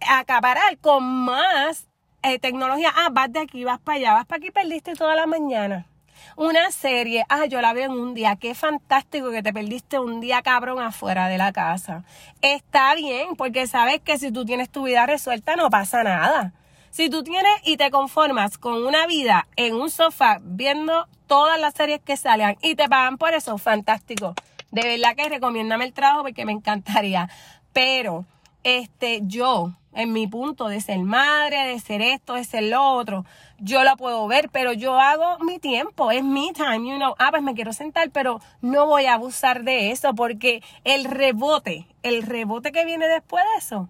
acaparar 0.01 0.77
con 0.79 1.03
más 1.05 1.87
eh, 2.25 2.39
tecnología, 2.39 2.93
ah, 2.97 3.09
vas 3.13 3.33
de 3.33 3.41
aquí, 3.41 3.65
vas 3.65 3.79
para 3.79 3.99
allá, 3.99 4.13
vas 4.15 4.27
para 4.27 4.39
aquí, 4.39 4.51
perdiste 4.51 4.95
toda 4.95 5.15
la 5.15 5.27
mañana. 5.27 5.87
Una 6.37 6.71
serie, 6.71 7.25
ah, 7.29 7.45
yo 7.47 7.61
la 7.61 7.73
veo 7.75 7.93
en 7.93 7.99
un 7.99 8.15
día, 8.15 8.37
qué 8.37 8.55
fantástico 8.55 9.31
que 9.31 9.43
te 9.43 9.53
perdiste 9.53 9.99
un 9.99 10.21
día 10.21 10.43
cabrón 10.43 10.83
afuera 10.83 11.29
de 11.29 11.39
la 11.39 11.53
casa. 11.53 12.03
Está 12.41 12.95
bien, 12.95 13.37
porque 13.37 13.67
sabes 13.67 14.01
que 14.01 14.19
si 14.19 14.33
tú 14.33 14.45
tienes 14.45 14.71
tu 14.71 14.85
vida 14.85 15.07
resuelta 15.07 15.55
no 15.55 15.71
pasa 15.71 16.03
nada. 16.03 16.53
Si 16.91 17.11
tú 17.11 17.23
tienes 17.23 17.53
y 17.65 17.77
te 17.77 17.91
conformas 17.91 18.57
con 18.57 18.85
una 18.85 19.07
vida 19.07 19.47
en 19.57 19.75
un 19.75 19.91
sofá 19.91 20.39
viendo 20.43 21.07
todas 21.27 21.61
las 21.61 21.75
series 21.75 22.01
que 22.01 22.17
salgan 22.17 22.57
y 22.63 22.75
te 22.75 22.89
pagan 22.89 23.19
por 23.19 23.35
eso, 23.35 23.59
fantástico. 23.59 24.35
De 24.71 24.83
verdad 24.83 25.15
que 25.15 25.29
recomiéndame 25.29 25.85
el 25.85 25.93
trabajo 25.93 26.23
porque 26.23 26.45
me 26.45 26.53
encantaría. 26.53 27.29
Pero, 27.73 28.25
este, 28.63 29.21
yo, 29.23 29.73
en 29.95 30.13
mi 30.13 30.27
punto 30.27 30.69
de 30.69 30.81
ser 30.81 30.99
madre, 31.01 31.67
de 31.67 31.79
ser 31.81 32.03
esto, 32.03 32.35
de 32.35 32.45
ser 32.45 32.65
lo 32.65 32.83
otro, 32.83 33.25
yo 33.59 33.85
lo 33.85 33.97
puedo 33.97 34.27
ver, 34.27 34.51
pero 34.51 34.73
yo 34.73 34.99
hago 34.99 35.39
mi 35.39 35.59
tiempo, 35.59 36.11
es 36.11 36.25
mi 36.25 36.53
time, 36.53 36.89
you 36.89 36.97
know. 36.97 37.15
Ah, 37.19 37.29
pues 37.31 37.43
me 37.43 37.55
quiero 37.55 37.73
sentar, 37.73 38.11
pero 38.11 38.41
no 38.61 38.87
voy 38.87 39.07
a 39.07 39.15
abusar 39.15 39.65
de 39.65 39.91
eso 39.91 40.15
porque 40.15 40.63
el 40.85 41.05
rebote, 41.05 41.87
el 42.03 42.23
rebote 42.23 42.73
que 42.73 42.85
viene 42.85 43.09
después 43.09 43.45
de 43.45 43.59
eso, 43.59 43.89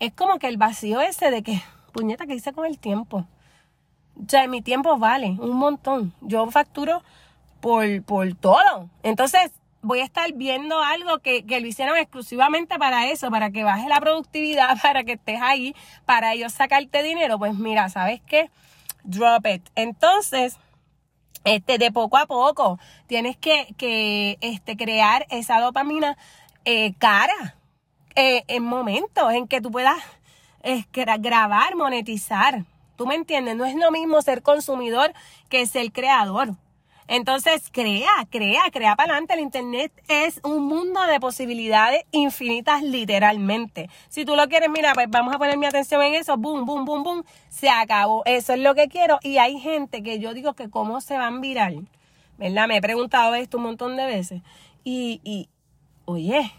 es 0.00 0.12
como 0.12 0.38
que 0.38 0.48
el 0.48 0.56
vacío 0.58 1.00
ese 1.00 1.30
de 1.30 1.42
que 1.42 1.62
puñeta, 1.96 2.26
que 2.26 2.34
hice 2.34 2.52
con 2.52 2.66
el 2.66 2.78
tiempo? 2.78 3.24
O 4.16 4.28
sea, 4.28 4.46
mi 4.46 4.60
tiempo 4.60 4.98
vale 4.98 5.36
un 5.40 5.56
montón. 5.56 6.12
Yo 6.20 6.48
facturo 6.50 7.02
por, 7.60 8.02
por 8.02 8.34
todo. 8.34 8.90
Entonces, 9.02 9.50
voy 9.86 10.00
a 10.00 10.04
estar 10.04 10.32
viendo 10.32 10.80
algo 10.80 11.20
que, 11.20 11.46
que, 11.46 11.60
lo 11.60 11.66
hicieron 11.68 11.96
exclusivamente 11.96 12.76
para 12.76 13.08
eso, 13.08 13.30
para 13.30 13.50
que 13.50 13.62
baje 13.62 13.88
la 13.88 14.00
productividad, 14.00 14.76
para 14.82 15.04
que 15.04 15.12
estés 15.12 15.40
ahí, 15.40 15.74
para 16.04 16.32
ellos 16.32 16.52
sacarte 16.52 17.02
dinero. 17.02 17.38
Pues 17.38 17.54
mira, 17.54 17.88
¿sabes 17.88 18.20
qué? 18.26 18.50
Drop 19.04 19.46
it. 19.46 19.62
Entonces, 19.76 20.58
este, 21.44 21.78
de 21.78 21.92
poco 21.92 22.16
a 22.16 22.26
poco, 22.26 22.80
tienes 23.06 23.36
que, 23.36 23.74
que 23.78 24.38
este, 24.40 24.76
crear 24.76 25.24
esa 25.30 25.60
dopamina 25.60 26.18
eh, 26.64 26.94
cara 26.98 27.56
eh, 28.16 28.42
en 28.48 28.64
momentos 28.64 29.32
en 29.32 29.46
que 29.46 29.60
tú 29.60 29.70
puedas 29.70 30.02
es 30.62 30.84
grabar, 30.90 31.76
monetizar. 31.76 32.64
¿Tú 32.96 33.06
me 33.06 33.14
entiendes? 33.14 33.54
No 33.54 33.64
es 33.64 33.76
lo 33.76 33.92
mismo 33.92 34.20
ser 34.20 34.42
consumidor 34.42 35.12
que 35.48 35.64
ser 35.66 35.92
creador. 35.92 36.56
Entonces, 37.08 37.70
crea, 37.70 38.10
crea, 38.30 38.62
crea 38.72 38.96
para 38.96 39.12
adelante. 39.12 39.34
El 39.34 39.40
Internet 39.40 39.92
es 40.08 40.40
un 40.42 40.66
mundo 40.66 41.00
de 41.06 41.20
posibilidades 41.20 42.04
infinitas, 42.10 42.82
literalmente. 42.82 43.88
Si 44.08 44.24
tú 44.24 44.34
lo 44.34 44.48
quieres, 44.48 44.70
mira, 44.70 44.92
pues 44.94 45.08
vamos 45.08 45.34
a 45.34 45.38
poner 45.38 45.56
mi 45.56 45.66
atención 45.66 46.02
en 46.02 46.14
eso. 46.14 46.36
Boom, 46.36 46.66
boom, 46.66 46.84
boom, 46.84 47.02
boom. 47.02 47.24
Se 47.48 47.68
acabó. 47.68 48.22
Eso 48.24 48.54
es 48.54 48.60
lo 48.60 48.74
que 48.74 48.88
quiero. 48.88 49.18
Y 49.22 49.38
hay 49.38 49.60
gente 49.60 50.02
que 50.02 50.18
yo 50.18 50.34
digo 50.34 50.54
que 50.54 50.68
cómo 50.68 51.00
se 51.00 51.16
van 51.16 51.36
a 51.36 51.40
virar. 51.40 51.72
¿Verdad? 52.38 52.68
Me 52.68 52.78
he 52.78 52.82
preguntado 52.82 53.34
esto 53.34 53.58
un 53.58 53.64
montón 53.64 53.96
de 53.96 54.06
veces. 54.06 54.42
Y, 54.82 55.20
y 55.24 55.48
oye, 56.04 56.52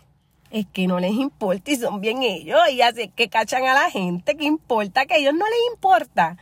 es 0.49 0.65
que 0.67 0.87
no 0.87 0.99
les 0.99 1.13
importa 1.13 1.71
y 1.71 1.75
son 1.75 1.99
bien 1.99 2.23
ellos 2.23 2.59
y 2.71 2.81
así 2.81 3.09
que 3.09 3.29
cachan 3.29 3.65
a 3.65 3.73
la 3.73 3.89
gente, 3.91 4.37
que 4.37 4.45
importa 4.45 5.05
que 5.05 5.15
a 5.15 5.17
ellos 5.17 5.33
no 5.33 5.45
les 5.45 5.73
importa. 5.73 6.37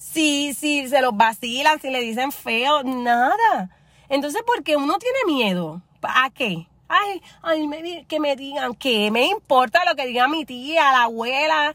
Si, 0.00 0.54
si 0.54 0.88
se 0.88 1.02
los 1.02 1.14
vacilan, 1.14 1.78
si 1.78 1.90
le 1.90 2.00
dicen 2.00 2.32
feo, 2.32 2.82
nada. 2.82 3.68
Entonces, 4.08 4.42
¿por 4.46 4.62
qué 4.62 4.74
uno 4.74 4.96
tiene 4.98 5.18
miedo? 5.26 5.82
¿A 6.00 6.30
qué? 6.30 6.66
Ay, 6.88 7.22
ay, 7.42 7.68
me, 7.68 8.06
que 8.06 8.18
me 8.18 8.34
digan, 8.34 8.74
¿qué 8.74 9.10
me 9.10 9.26
importa 9.26 9.84
lo 9.84 9.94
que 9.96 10.06
diga 10.06 10.26
mi 10.26 10.46
tía, 10.46 10.90
la 10.90 11.02
abuela? 11.02 11.74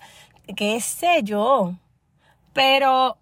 ¿Qué 0.57 0.81
sé 0.81 1.21
yo? 1.21 1.75
Pero 2.51 3.15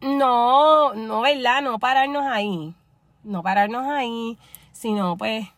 no, 0.00 0.94
no, 0.94 1.22
¿verdad? 1.22 1.60
No 1.60 1.80
pararnos 1.80 2.24
ahí. 2.24 2.76
No 3.24 3.42
pararnos 3.42 3.88
ahí, 3.88 4.38
sino 4.70 5.16
pues 5.16 5.48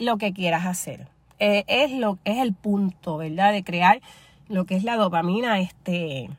lo 0.00 0.16
que 0.16 0.32
quieras 0.32 0.66
hacer. 0.66 1.06
Eh, 1.38 1.62
es, 1.68 1.92
lo, 1.92 2.18
es 2.24 2.38
el 2.38 2.52
punto, 2.52 3.18
¿verdad? 3.18 3.52
De 3.52 3.62
crear 3.62 4.00
lo 4.48 4.64
que 4.64 4.74
es 4.74 4.82
la 4.82 4.96
dopamina, 4.96 5.60
este, 5.60 6.30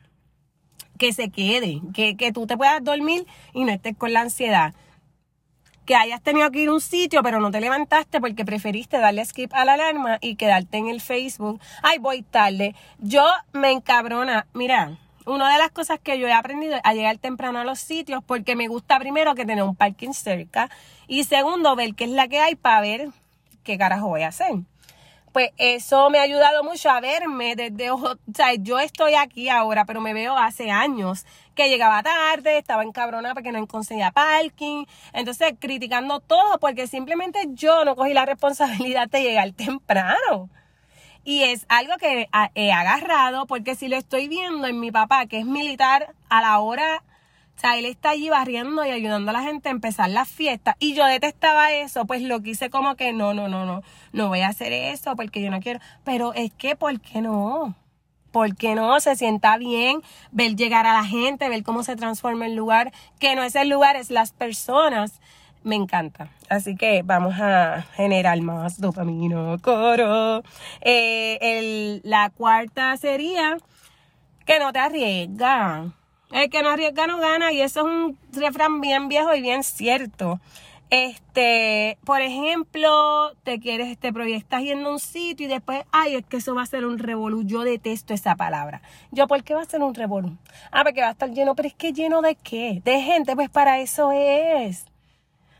que 1.04 1.12
se 1.12 1.28
quede, 1.28 1.82
que, 1.92 2.16
que 2.16 2.32
tú 2.32 2.46
te 2.46 2.56
puedas 2.56 2.82
dormir 2.82 3.26
y 3.52 3.64
no 3.64 3.72
estés 3.72 3.94
con 3.94 4.14
la 4.14 4.22
ansiedad. 4.22 4.72
Que 5.84 5.96
hayas 5.96 6.22
tenido 6.22 6.50
que 6.50 6.60
ir 6.60 6.70
a 6.70 6.72
un 6.72 6.80
sitio, 6.80 7.22
pero 7.22 7.40
no 7.40 7.50
te 7.50 7.60
levantaste 7.60 8.22
porque 8.22 8.46
preferiste 8.46 8.96
darle 8.96 9.22
skip 9.22 9.52
a 9.52 9.66
la 9.66 9.74
alarma 9.74 10.16
y 10.22 10.36
quedarte 10.36 10.78
en 10.78 10.88
el 10.88 11.02
Facebook. 11.02 11.60
Ay, 11.82 11.98
voy 11.98 12.22
tarde. 12.22 12.74
Yo 13.00 13.22
me 13.52 13.70
encabrona. 13.70 14.46
Mira, 14.54 14.96
una 15.26 15.52
de 15.52 15.58
las 15.58 15.70
cosas 15.72 16.00
que 16.02 16.18
yo 16.18 16.26
he 16.26 16.32
aprendido 16.32 16.76
es 16.76 16.80
a 16.84 16.94
llegar 16.94 17.18
temprano 17.18 17.58
a 17.58 17.64
los 17.64 17.80
sitios 17.80 18.24
porque 18.24 18.56
me 18.56 18.66
gusta 18.66 18.98
primero 18.98 19.34
que 19.34 19.44
tener 19.44 19.62
un 19.62 19.76
parking 19.76 20.14
cerca 20.14 20.70
y 21.06 21.24
segundo 21.24 21.76
ver 21.76 21.94
qué 21.94 22.04
es 22.04 22.10
la 22.12 22.28
que 22.28 22.38
hay 22.38 22.54
para 22.54 22.80
ver 22.80 23.10
qué 23.62 23.76
carajo 23.76 24.08
voy 24.08 24.22
a 24.22 24.28
hacer 24.28 24.54
pues 25.34 25.50
eso 25.58 26.10
me 26.10 26.20
ha 26.20 26.22
ayudado 26.22 26.62
mucho 26.62 26.88
a 26.88 27.00
verme 27.00 27.56
desde, 27.56 27.90
o 27.90 28.16
sea, 28.32 28.54
yo 28.54 28.78
estoy 28.78 29.14
aquí 29.14 29.48
ahora, 29.48 29.84
pero 29.84 30.00
me 30.00 30.14
veo 30.14 30.36
hace 30.36 30.70
años 30.70 31.26
que 31.56 31.68
llegaba 31.68 32.04
tarde, 32.04 32.56
estaba 32.56 32.84
encabronada 32.84 33.34
porque 33.34 33.50
no 33.50 33.66
conseguía 33.66 34.12
parking, 34.12 34.84
entonces 35.12 35.54
criticando 35.58 36.20
todo 36.20 36.60
porque 36.60 36.86
simplemente 36.86 37.40
yo 37.48 37.84
no 37.84 37.96
cogí 37.96 38.14
la 38.14 38.26
responsabilidad 38.26 39.08
de 39.08 39.22
llegar 39.22 39.50
temprano. 39.50 40.50
Y 41.24 41.42
es 41.42 41.66
algo 41.68 41.96
que 41.96 42.28
he 42.54 42.72
agarrado 42.72 43.46
porque 43.46 43.74
si 43.74 43.88
lo 43.88 43.96
estoy 43.96 44.28
viendo 44.28 44.68
en 44.68 44.78
mi 44.78 44.92
papá, 44.92 45.26
que 45.26 45.40
es 45.40 45.46
militar, 45.46 46.14
a 46.28 46.42
la 46.42 46.60
hora 46.60 47.02
o 47.56 47.60
sea, 47.60 47.78
él 47.78 47.86
está 47.86 48.10
allí 48.10 48.28
barriendo 48.28 48.84
y 48.84 48.90
ayudando 48.90 49.30
a 49.30 49.34
la 49.34 49.42
gente 49.42 49.68
a 49.68 49.72
empezar 49.72 50.10
las 50.10 50.28
fiestas. 50.28 50.74
Y 50.80 50.94
yo 50.94 51.06
detestaba 51.06 51.72
eso, 51.72 52.04
pues 52.04 52.22
lo 52.22 52.42
quise 52.42 52.68
como 52.68 52.96
que 52.96 53.12
no, 53.12 53.32
no, 53.32 53.48
no, 53.48 53.64
no, 53.64 53.82
no 54.12 54.28
voy 54.28 54.40
a 54.40 54.48
hacer 54.48 54.72
eso 54.72 55.14
porque 55.16 55.40
yo 55.40 55.50
no 55.50 55.60
quiero. 55.60 55.80
Pero 56.02 56.34
es 56.34 56.52
que, 56.52 56.74
¿por 56.74 57.00
qué 57.00 57.20
no? 57.20 57.74
¿Por 58.32 58.56
qué 58.56 58.74
no? 58.74 58.98
Se 58.98 59.14
sienta 59.14 59.56
bien 59.56 60.02
ver 60.32 60.56
llegar 60.56 60.86
a 60.86 60.94
la 60.94 61.04
gente, 61.04 61.48
ver 61.48 61.62
cómo 61.62 61.84
se 61.84 61.94
transforma 61.94 62.46
el 62.46 62.56
lugar, 62.56 62.92
que 63.20 63.36
no 63.36 63.44
es 63.44 63.54
el 63.54 63.68
lugar, 63.68 63.94
es 63.94 64.10
las 64.10 64.32
personas. 64.32 65.20
Me 65.62 65.76
encanta. 65.76 66.28
Así 66.50 66.74
que 66.74 67.02
vamos 67.04 67.40
a 67.40 67.82
generar 67.94 68.38
más 68.42 68.80
dopamina, 68.80 69.56
coro. 69.62 70.42
Eh, 70.80 71.38
el, 71.40 72.00
la 72.02 72.30
cuarta 72.30 72.96
sería 72.96 73.56
que 74.44 74.58
no 74.58 74.72
te 74.72 74.80
arriesgas 74.80 75.92
el 76.34 76.50
que 76.50 76.62
no 76.62 76.70
arriesga 76.70 77.06
no 77.06 77.18
gana 77.18 77.52
y 77.52 77.60
eso 77.60 77.80
es 77.80 77.86
un 77.86 78.18
refrán 78.32 78.80
bien 78.80 79.08
viejo 79.08 79.34
y 79.34 79.40
bien 79.40 79.62
cierto. 79.62 80.40
Este, 80.90 81.96
por 82.04 82.20
ejemplo, 82.20 83.32
te 83.44 83.60
quieres, 83.60 83.88
este 83.88 84.12
proyectas 84.12 84.62
yendo 84.62 84.88
a 84.90 84.92
un 84.92 84.98
sitio 84.98 85.46
y 85.46 85.48
después, 85.48 85.84
ay, 85.92 86.16
es 86.16 86.26
que 86.26 86.38
eso 86.38 86.54
va 86.54 86.62
a 86.62 86.66
ser 86.66 86.86
un 86.86 86.98
revolú. 86.98 87.44
Yo 87.44 87.62
detesto 87.62 88.14
esa 88.14 88.34
palabra. 88.34 88.82
Yo, 89.12 89.28
¿por 89.28 89.44
qué 89.44 89.54
va 89.54 89.62
a 89.62 89.64
ser 89.64 89.80
un 89.82 89.94
revolú? 89.94 90.36
Ah, 90.72 90.82
porque 90.82 91.02
va 91.02 91.08
a 91.08 91.12
estar 91.12 91.30
lleno, 91.30 91.54
pero 91.54 91.68
es 91.68 91.74
que 91.74 91.92
lleno 91.92 92.20
de 92.20 92.34
qué? 92.34 92.82
De 92.84 93.00
gente, 93.00 93.36
pues 93.36 93.48
para 93.48 93.78
eso 93.78 94.10
es. 94.12 94.86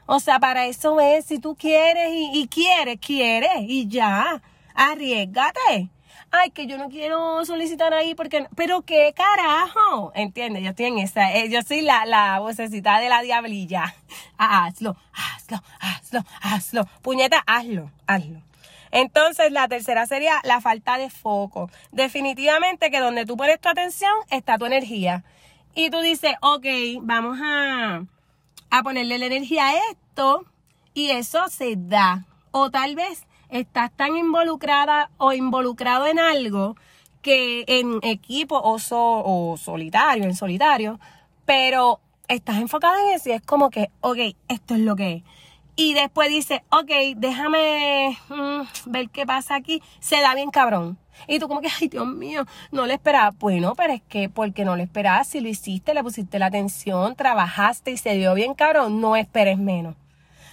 O 0.06 0.18
sea, 0.18 0.40
para 0.40 0.66
eso 0.66 0.98
es, 1.00 1.24
si 1.24 1.38
tú 1.38 1.54
quieres 1.54 2.10
y 2.12 2.48
quieres, 2.48 2.98
quieres 3.00 3.60
y 3.60 3.86
ya, 3.86 4.42
arriesgate 4.74 5.88
ay, 6.34 6.50
que 6.50 6.66
yo 6.66 6.78
no 6.78 6.88
quiero 6.88 7.44
solicitar 7.44 7.94
ahí 7.94 8.14
porque, 8.14 8.46
pero 8.56 8.82
qué 8.82 9.14
carajo, 9.14 10.12
¿entiendes? 10.14 10.64
Yo 10.64 10.70
estoy 10.70 10.86
en 10.86 10.98
esa, 10.98 11.32
eh, 11.32 11.48
yo 11.48 11.62
soy 11.62 11.80
la, 11.80 12.04
la 12.06 12.40
vocecita 12.40 12.98
de 12.98 13.08
la 13.08 13.22
diablilla. 13.22 13.94
Ah, 14.36 14.66
hazlo, 14.66 14.96
hazlo, 15.12 15.62
hazlo, 15.80 16.24
hazlo. 16.42 16.88
Puñeta, 17.02 17.42
hazlo, 17.46 17.90
hazlo. 18.06 18.40
Entonces, 18.90 19.52
la 19.52 19.68
tercera 19.68 20.06
sería 20.06 20.40
la 20.44 20.60
falta 20.60 20.98
de 20.98 21.08
foco. 21.08 21.70
Definitivamente 21.92 22.90
que 22.90 23.00
donde 23.00 23.26
tú 23.26 23.36
pones 23.36 23.60
tu 23.60 23.68
atención 23.68 24.12
está 24.30 24.58
tu 24.58 24.66
energía. 24.66 25.24
Y 25.74 25.90
tú 25.90 26.00
dices, 26.00 26.34
ok, 26.40 26.66
vamos 27.00 27.38
a, 27.42 28.04
a 28.70 28.82
ponerle 28.82 29.18
la 29.18 29.26
energía 29.26 29.68
a 29.68 29.74
esto 29.90 30.44
y 30.94 31.10
eso 31.10 31.48
se 31.48 31.74
da. 31.76 32.24
O 32.50 32.70
tal 32.70 32.94
vez 32.94 33.24
estás 33.54 33.92
tan 33.92 34.16
involucrada 34.16 35.10
o 35.16 35.32
involucrado 35.32 36.06
en 36.06 36.18
algo 36.18 36.76
que 37.22 37.64
en 37.68 38.00
equipo 38.02 38.56
o, 38.56 38.76
o 38.90 39.56
solitario, 39.56 40.24
en 40.24 40.34
solitario, 40.34 40.98
pero 41.44 42.00
estás 42.28 42.56
enfocado 42.56 42.96
en 42.98 43.14
eso 43.14 43.30
y 43.30 43.32
es 43.32 43.42
como 43.42 43.70
que, 43.70 43.90
ok, 44.00 44.18
esto 44.48 44.74
es 44.74 44.80
lo 44.80 44.96
que 44.96 45.12
es. 45.14 45.22
Y 45.76 45.94
después 45.94 46.28
dice, 46.28 46.62
ok, 46.70 46.90
déjame 47.16 48.16
mm, 48.28 48.90
ver 48.90 49.08
qué 49.10 49.26
pasa 49.26 49.56
aquí. 49.56 49.82
Se 49.98 50.20
da 50.20 50.34
bien 50.34 50.50
cabrón. 50.50 50.98
Y 51.26 51.38
tú 51.38 51.48
como 51.48 51.60
que, 51.60 51.68
ay 51.80 51.88
Dios 51.88 52.06
mío, 52.06 52.46
no 52.70 52.86
le 52.86 52.94
esperaba. 52.94 53.30
Bueno, 53.38 53.74
pero 53.76 53.92
es 53.92 54.02
que 54.02 54.28
porque 54.28 54.64
no 54.64 54.76
le 54.76 54.84
esperabas, 54.84 55.28
si 55.28 55.40
lo 55.40 55.48
hiciste, 55.48 55.94
le 55.94 56.02
pusiste 56.02 56.38
la 56.38 56.46
atención, 56.46 57.16
trabajaste 57.16 57.92
y 57.92 57.96
se 57.96 58.14
dio 58.14 58.34
bien 58.34 58.54
cabrón, 58.54 59.00
no 59.00 59.16
esperes 59.16 59.58
menos. 59.58 59.96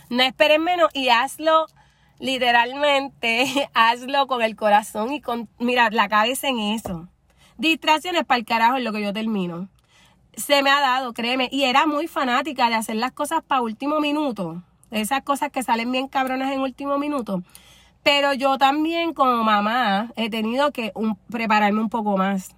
No 0.09 0.23
esperes 0.23 0.59
menos 0.59 0.89
y 0.93 1.09
hazlo 1.09 1.67
literalmente 2.21 3.69
hazlo 3.73 4.27
con 4.27 4.41
el 4.41 4.55
corazón 4.55 5.11
y 5.11 5.19
con, 5.19 5.49
mira, 5.59 5.89
la 5.89 6.07
cabeza 6.07 6.47
en 6.47 6.59
eso. 6.59 7.09
Distracciones 7.57 8.23
para 8.23 8.39
el 8.39 8.45
carajo 8.45 8.77
es 8.77 8.83
lo 8.83 8.93
que 8.93 9.01
yo 9.01 9.11
termino. 9.11 9.67
se 10.33 10.63
me 10.63 10.69
ha 10.69 10.79
dado, 10.79 11.13
créeme, 11.13 11.49
y 11.51 11.63
era 11.63 11.85
muy 11.85 12.07
fanática 12.07 12.69
de 12.69 12.75
hacer 12.75 12.95
las 12.95 13.11
cosas 13.11 13.43
para 13.43 13.61
último 13.61 13.99
minuto, 13.99 14.63
esas 14.89 15.23
cosas 15.23 15.51
que 15.51 15.61
salen 15.61 15.91
bien 15.91 16.07
cabronas 16.07 16.51
en 16.53 16.61
último 16.61 16.97
minuto. 16.97 17.43
Pero 18.03 18.33
yo 18.33 18.57
también 18.57 19.13
como 19.13 19.43
mamá 19.43 20.11
he 20.15 20.29
tenido 20.29 20.71
que 20.71 20.91
prepararme 21.29 21.81
un 21.81 21.89
poco 21.89 22.17
más. 22.17 22.55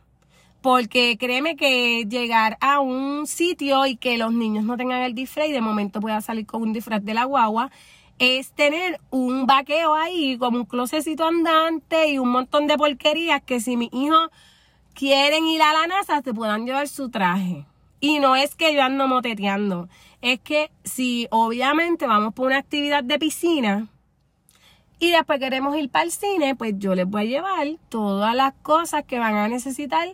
Porque 0.61 1.17
créeme 1.17 1.57
que 1.57 2.05
llegar 2.05 2.57
a 2.61 2.79
un 2.79 3.27
sitio 3.27 3.85
y 3.85 3.97
que 3.97 4.17
los 4.17 4.31
niños 4.31 4.63
no 4.63 4.77
tengan 4.77 5.01
el 5.01 5.13
disfraz 5.13 5.49
y 5.49 5.51
de 5.51 5.59
momento 5.59 5.99
pueda 5.99 6.21
salir 6.21 6.45
con 6.45 6.61
un 6.61 6.71
disfraz 6.71 7.03
de 7.03 7.13
la 7.13 7.25
guagua, 7.25 7.69
es 8.19 8.51
tener 8.51 8.99
un 9.09 9.45
vaqueo 9.45 9.93
ahí, 9.95 10.37
como 10.37 10.59
un 10.59 10.65
closecito 10.65 11.25
andante 11.25 12.09
y 12.09 12.17
un 12.17 12.29
montón 12.29 12.67
de 12.67 12.77
porquerías 12.77 13.41
que 13.41 13.59
si 13.59 13.77
mis 13.77 13.93
hijos 13.93 14.29
quieren 14.93 15.45
ir 15.45 15.61
a 15.61 15.73
la 15.73 15.87
NASA, 15.87 16.21
te 16.21 16.33
puedan 16.33 16.65
llevar 16.65 16.87
su 16.87 17.09
traje. 17.09 17.65
Y 17.99 18.19
no 18.19 18.35
es 18.35 18.55
que 18.55 18.73
yo 18.73 18.83
ando 18.83 19.07
moteteando, 19.07 19.87
es 20.21 20.39
que 20.39 20.71
si 20.83 21.27
obviamente 21.31 22.05
vamos 22.05 22.33
por 22.33 22.47
una 22.47 22.57
actividad 22.57 23.03
de 23.03 23.17
piscina 23.17 23.87
y 24.99 25.11
después 25.11 25.39
queremos 25.39 25.75
ir 25.77 25.89
para 25.89 26.05
el 26.05 26.11
cine, 26.11 26.55
pues 26.55 26.73
yo 26.77 26.95
les 26.95 27.05
voy 27.05 27.23
a 27.23 27.25
llevar 27.25 27.67
todas 27.89 28.35
las 28.35 28.53
cosas 28.61 29.03
que 29.05 29.19
van 29.19 29.35
a 29.35 29.47
necesitar 29.47 30.07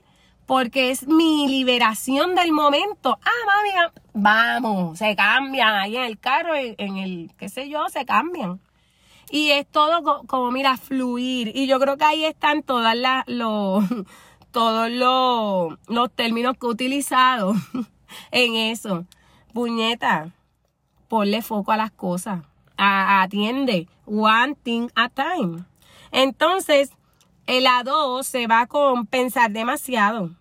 porque 0.49 0.89
es 0.89 1.07
mi 1.07 1.47
liberación 1.47 2.33
del 2.33 2.51
momento. 2.53 3.19
Ah, 3.23 3.45
mami, 3.45 3.93
vamos, 4.13 4.97
se 4.97 5.15
cambian 5.15 5.75
ahí 5.75 5.95
en 5.95 6.05
el 6.05 6.17
carro, 6.17 6.55
en 6.55 6.97
el, 6.97 7.31
qué 7.37 7.49
sé 7.49 7.69
yo, 7.69 7.87
se 7.89 8.03
cambian. 8.03 8.59
Y 9.29 9.51
es 9.51 9.67
todo 9.69 10.25
como, 10.25 10.49
mira, 10.49 10.75
fluir. 10.77 11.51
Y 11.53 11.67
yo 11.67 11.79
creo 11.79 11.97
que 11.97 12.05
ahí 12.05 12.25
están 12.25 12.63
todas 12.63 12.95
las, 12.95 13.27
los, 13.27 13.85
todos 14.51 14.89
los, 14.89 15.77
los 15.87 16.11
términos 16.15 16.57
que 16.59 16.65
he 16.65 16.69
utilizado 16.71 17.53
en 18.31 18.55
eso. 18.55 19.05
Puñeta, 19.53 20.31
ponle 21.09 21.43
foco 21.43 21.73
a 21.73 21.77
las 21.77 21.91
cosas. 21.91 22.41
atiende. 22.75 23.87
One 24.07 24.55
thing 24.55 24.89
at 24.95 25.11
a 25.15 25.35
time. 25.35 25.65
Entonces, 26.11 26.89
el 27.45 27.67
A2 27.67 28.23
se 28.23 28.47
va 28.47 28.65
con 28.65 29.05
pensar 29.05 29.51
demasiado 29.51 30.38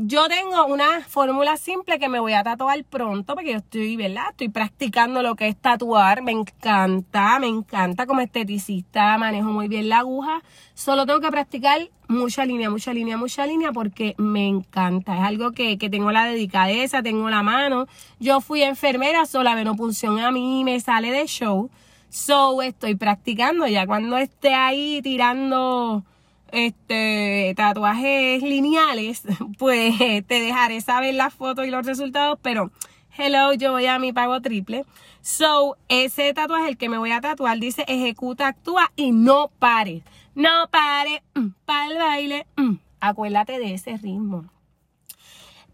yo 0.00 0.28
tengo 0.28 0.66
una 0.66 1.02
fórmula 1.02 1.56
simple 1.56 1.98
que 1.98 2.08
me 2.08 2.20
voy 2.20 2.32
a 2.32 2.42
tatuar 2.42 2.82
pronto 2.84 3.34
porque 3.34 3.52
yo 3.52 3.58
estoy, 3.58 3.96
¿verdad? 3.96 4.24
Estoy 4.30 4.48
practicando 4.48 5.22
lo 5.22 5.34
que 5.36 5.48
es 5.48 5.56
tatuar. 5.56 6.22
Me 6.22 6.32
encanta, 6.32 7.38
me 7.38 7.46
encanta 7.46 8.06
como 8.06 8.20
esteticista, 8.20 9.16
manejo 9.18 9.50
muy 9.50 9.68
bien 9.68 9.88
la 9.88 9.98
aguja. 9.98 10.42
Solo 10.74 11.06
tengo 11.06 11.20
que 11.20 11.30
practicar 11.30 11.90
mucha 12.08 12.44
línea, 12.44 12.70
mucha 12.70 12.92
línea, 12.92 13.16
mucha 13.16 13.46
línea 13.46 13.72
porque 13.72 14.14
me 14.18 14.46
encanta. 14.46 15.16
Es 15.16 15.22
algo 15.22 15.52
que, 15.52 15.78
que 15.78 15.90
tengo 15.90 16.10
la 16.12 16.24
dedicadeza, 16.26 17.02
tengo 17.02 17.28
la 17.30 17.42
mano. 17.42 17.86
Yo 18.18 18.40
fui 18.40 18.62
enfermera, 18.62 19.26
sola 19.26 19.54
venopunción 19.54 20.20
a 20.20 20.30
mí 20.30 20.64
me 20.64 20.80
sale 20.80 21.10
de 21.10 21.26
show. 21.26 21.70
So 22.08 22.62
estoy 22.62 22.94
practicando 22.94 23.66
ya 23.66 23.86
cuando 23.86 24.16
esté 24.16 24.54
ahí 24.54 25.00
tirando 25.02 26.04
este, 26.52 27.54
tatuajes 27.56 28.42
lineales, 28.42 29.22
pues 29.58 29.96
te 29.98 30.40
dejaré 30.40 30.80
saber 30.80 31.14
las 31.14 31.34
fotos 31.34 31.66
y 31.66 31.70
los 31.70 31.86
resultados, 31.86 32.38
pero 32.42 32.70
hello, 33.16 33.52
yo 33.54 33.72
voy 33.72 33.86
a 33.86 33.98
mi 33.98 34.12
pago 34.12 34.40
triple. 34.40 34.84
So, 35.22 35.76
ese 35.88 36.32
tatuaje, 36.34 36.68
el 36.68 36.76
que 36.76 36.88
me 36.88 36.98
voy 36.98 37.10
a 37.10 37.20
tatuar, 37.20 37.58
dice 37.58 37.84
ejecuta, 37.88 38.48
actúa 38.48 38.92
y 38.94 39.12
no 39.12 39.50
pare. 39.58 40.02
No 40.34 40.68
pare, 40.70 41.22
mm, 41.34 41.48
para 41.64 41.86
el 41.90 41.98
baile. 41.98 42.46
Mm. 42.56 42.74
Acuérdate 43.00 43.58
de 43.58 43.74
ese 43.74 43.96
ritmo. 43.96 44.44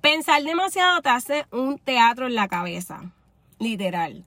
Pensar 0.00 0.42
demasiado 0.42 1.00
te 1.02 1.08
hace 1.10 1.46
un 1.52 1.78
teatro 1.78 2.26
en 2.26 2.34
la 2.34 2.48
cabeza, 2.48 3.12
literal 3.58 4.24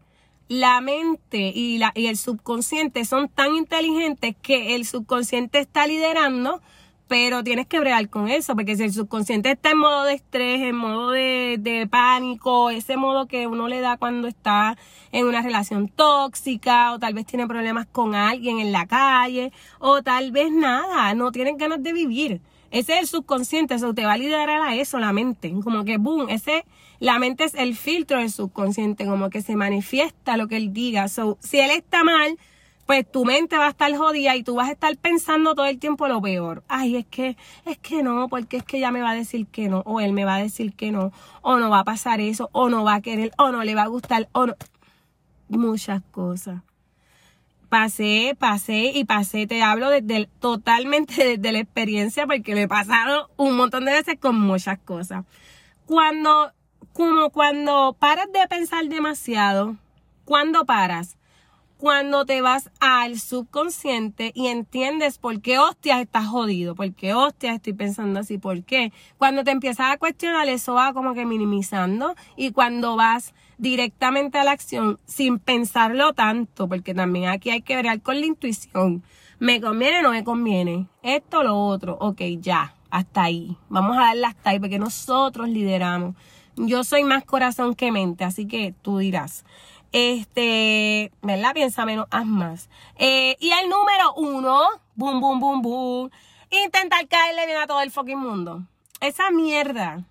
la 0.48 0.82
mente 0.82 1.52
y, 1.54 1.78
la, 1.78 1.92
y 1.96 2.08
el 2.08 2.18
subconsciente 2.18 3.06
son 3.06 3.30
tan 3.30 3.56
inteligentes 3.56 4.36
que 4.42 4.76
el 4.76 4.86
subconsciente 4.86 5.60
está 5.60 5.88
liderando, 5.88 6.62
pero 7.08 7.44
tienes 7.44 7.68
que 7.68 7.80
bregar 7.80 8.10
con 8.10 8.30
eso, 8.30 8.56
porque 8.56 8.76
si 8.76 8.84
el 8.84 8.94
subconsciente 8.94 9.52
está 9.52 9.72
en 9.72 9.78
modo 9.78 10.04
de 10.04 10.14
estrés, 10.14 10.62
en 10.62 10.76
modo 10.76 11.12
de, 11.12 11.58
de 11.60 11.88
pánico, 11.88 12.70
ese 12.70 12.98
modo 12.98 13.28
que 13.28 13.48
uno 13.48 13.68
le 13.68 13.80
da 13.80 13.98
cuando 13.98 14.28
está 14.28 14.78
en 15.12 15.28
una 15.28 15.42
relación 15.42 15.88
tóxica, 15.88 16.94
o 16.94 17.00
tal 17.00 17.14
vez 17.14 17.26
tiene 17.26 17.48
problemas 17.48 17.86
con 17.86 18.16
alguien 18.16 18.60
en 18.60 18.72
la 18.72 18.88
calle, 18.88 19.52
o 19.80 20.02
tal 20.02 20.32
vez 20.32 20.52
nada, 20.52 21.14
no 21.14 21.32
tienen 21.32 21.58
ganas 21.58 21.82
de 21.84 21.94
vivir. 21.94 22.42
Ese 22.72 22.94
es 22.94 23.00
el 23.00 23.08
subconsciente, 23.08 23.76
eso 23.76 23.94
te 23.94 24.06
va 24.06 24.14
a 24.14 24.18
liderar 24.18 24.62
a 24.62 24.76
eso, 24.76 25.00
la 25.00 25.14
mente. 25.14 25.54
Como 25.64 25.86
que, 25.86 25.98
boom, 25.98 26.28
ese, 26.30 26.66
la 27.00 27.20
mente 27.20 27.44
es 27.44 27.54
el 27.56 27.76
filtro 27.76 28.20
del 28.20 28.32
subconsciente, 28.32 29.06
como 29.06 29.30
que 29.30 29.42
se 29.42 29.56
manifiesta 29.56 30.38
lo 30.38 30.48
que 30.48 30.58
él 30.58 30.74
diga. 30.74 31.08
So, 31.08 31.38
si 31.42 31.60
él 31.60 31.72
está 31.72 32.04
mal, 32.04 32.38
pues 32.86 33.10
tu 33.10 33.26
mente 33.26 33.58
va 33.58 33.68
a 33.68 33.70
estar 33.70 33.96
jodida 33.96 34.36
y 34.36 34.44
tú 34.44 34.56
vas 34.56 34.70
a 34.70 34.74
estar 34.74 34.96
pensando 34.98 35.56
todo 35.56 35.66
el 35.66 35.80
tiempo 35.80 36.08
lo 36.08 36.22
peor. 36.22 36.64
Ay, 36.68 36.98
es 36.98 37.06
que, 37.06 37.38
es 37.66 37.78
que 37.78 38.04
no, 38.04 38.28
porque 38.30 38.58
es 38.58 38.64
que 38.64 38.78
ella 38.78 38.92
me 38.92 39.02
va 39.02 39.12
a 39.12 39.16
decir 39.16 39.48
que 39.48 39.70
no, 39.70 39.82
o 39.86 40.00
él 40.02 40.14
me 40.14 40.26
va 40.26 40.36
a 40.36 40.40
decir 40.40 40.74
que 40.74 40.92
no, 40.92 41.12
o 41.42 41.58
no 41.58 41.70
va 41.70 41.80
a 41.80 41.84
pasar 41.84 42.22
eso, 42.22 42.50
o 42.52 42.70
no 42.70 42.84
va 42.84 42.96
a 42.96 43.02
querer, 43.02 43.32
o 43.38 43.52
no 43.52 43.64
le 43.64 43.76
va 43.76 43.84
a 43.84 43.88
gustar, 43.88 44.30
o 44.32 44.46
no. 44.48 44.56
Muchas 45.48 46.02
cosas 46.12 46.62
pasé, 47.76 48.38
pasé 48.40 48.92
y 48.94 49.04
pasé. 49.04 49.48
Te 49.48 49.62
hablo 49.62 49.90
desde 49.90 50.30
totalmente 50.40 51.14
desde 51.38 51.52
la 51.52 51.60
experiencia 51.60 52.26
porque 52.26 52.56
me 52.56 52.70
pasaron 52.70 53.26
un 53.36 53.58
montón 53.58 53.84
de 53.84 53.92
veces 53.92 54.18
con 54.18 54.40
muchas 54.40 54.80
cosas. 54.80 55.26
Cuando, 55.86 56.52
como 56.96 57.30
cuando 57.30 57.94
paras 58.00 58.32
de 58.32 58.48
pensar 58.48 58.86
demasiado, 58.86 59.76
cuando 60.24 60.66
paras, 60.66 61.18
cuando 61.76 62.26
te 62.26 62.40
vas 62.40 62.72
al 62.80 63.20
subconsciente 63.20 64.32
y 64.34 64.48
entiendes 64.48 65.18
por 65.18 65.42
qué 65.42 65.60
hostias 65.60 66.00
estás 66.00 66.26
jodido, 66.26 66.74
por 66.74 66.94
qué 66.94 67.14
hostias 67.14 67.56
estoy 67.56 67.74
pensando 67.74 68.22
así, 68.22 68.38
por 68.38 68.64
qué. 68.64 68.94
Cuando 69.18 69.44
te 69.44 69.52
empiezas 69.52 69.92
a 69.92 69.98
cuestionar, 69.98 70.48
eso 70.48 70.76
va 70.76 70.94
como 70.94 71.14
que 71.14 71.26
minimizando 71.26 72.16
y 72.38 72.52
cuando 72.52 72.96
vas 72.96 73.34
directamente 73.58 74.38
a 74.38 74.46
la 74.46 74.52
acción 74.52 74.98
sin 75.04 75.38
pensarlo 75.40 76.14
tanto, 76.14 76.70
porque 76.70 76.94
también 76.94 77.28
aquí 77.28 77.50
hay 77.50 77.62
que 77.62 77.76
ver 77.76 78.02
con 78.04 78.22
la 78.22 78.26
intuición. 78.26 79.04
¿Me 79.40 79.60
conviene 79.60 80.00
o 80.00 80.02
no 80.02 80.12
me 80.12 80.24
conviene? 80.24 80.88
Esto 81.04 81.40
o 81.40 81.44
lo 81.44 81.60
otro. 81.60 81.98
Ok, 82.00 82.22
ya, 82.40 82.74
hasta 82.90 83.24
ahí. 83.24 83.58
Vamos 83.68 83.98
a 83.98 84.04
darle 84.04 84.28
hasta 84.28 84.52
ahí 84.52 84.62
porque 84.62 84.80
nosotros 84.80 85.50
lideramos. 85.50 86.16
Yo 86.58 86.84
soy 86.84 87.04
más 87.04 87.26
corazón 87.26 87.76
que 87.76 87.92
mente, 87.92 88.24
así 88.24 88.48
que 88.48 88.74
tú 88.82 89.00
dirás. 89.00 89.46
Este, 89.92 91.12
¿verdad? 91.22 91.54
Piensa 91.54 91.86
menos, 91.86 92.08
haz 92.12 92.26
más. 92.26 92.70
Eh, 92.98 93.36
y 93.40 93.52
el 93.52 93.70
número 93.70 94.14
uno, 94.16 94.62
boom, 94.96 95.20
boom, 95.20 95.40
boom, 95.40 95.62
boom, 95.62 96.12
intentar 96.50 97.08
caerle 97.08 97.46
bien 97.46 97.58
a 97.58 97.68
todo 97.68 97.82
el 97.82 97.92
fucking 97.92 98.20
mundo. 98.20 98.64
Esa 99.02 99.32
mierda. 99.32 100.06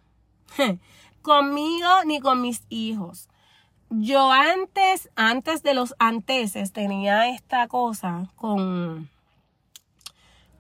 Conmigo 1.23 1.89
ni 2.07 2.21
con 2.21 2.43
mis 2.43 2.63
hijos. 2.69 3.29
Yo 3.91 4.33
antes, 4.33 5.11
antes 5.17 5.63
de 5.63 5.75
los 5.75 5.95
anteses, 5.99 6.73
tenía 6.73 7.29
esta 7.29 7.69
cosa 7.69 8.31
con, 8.35 9.09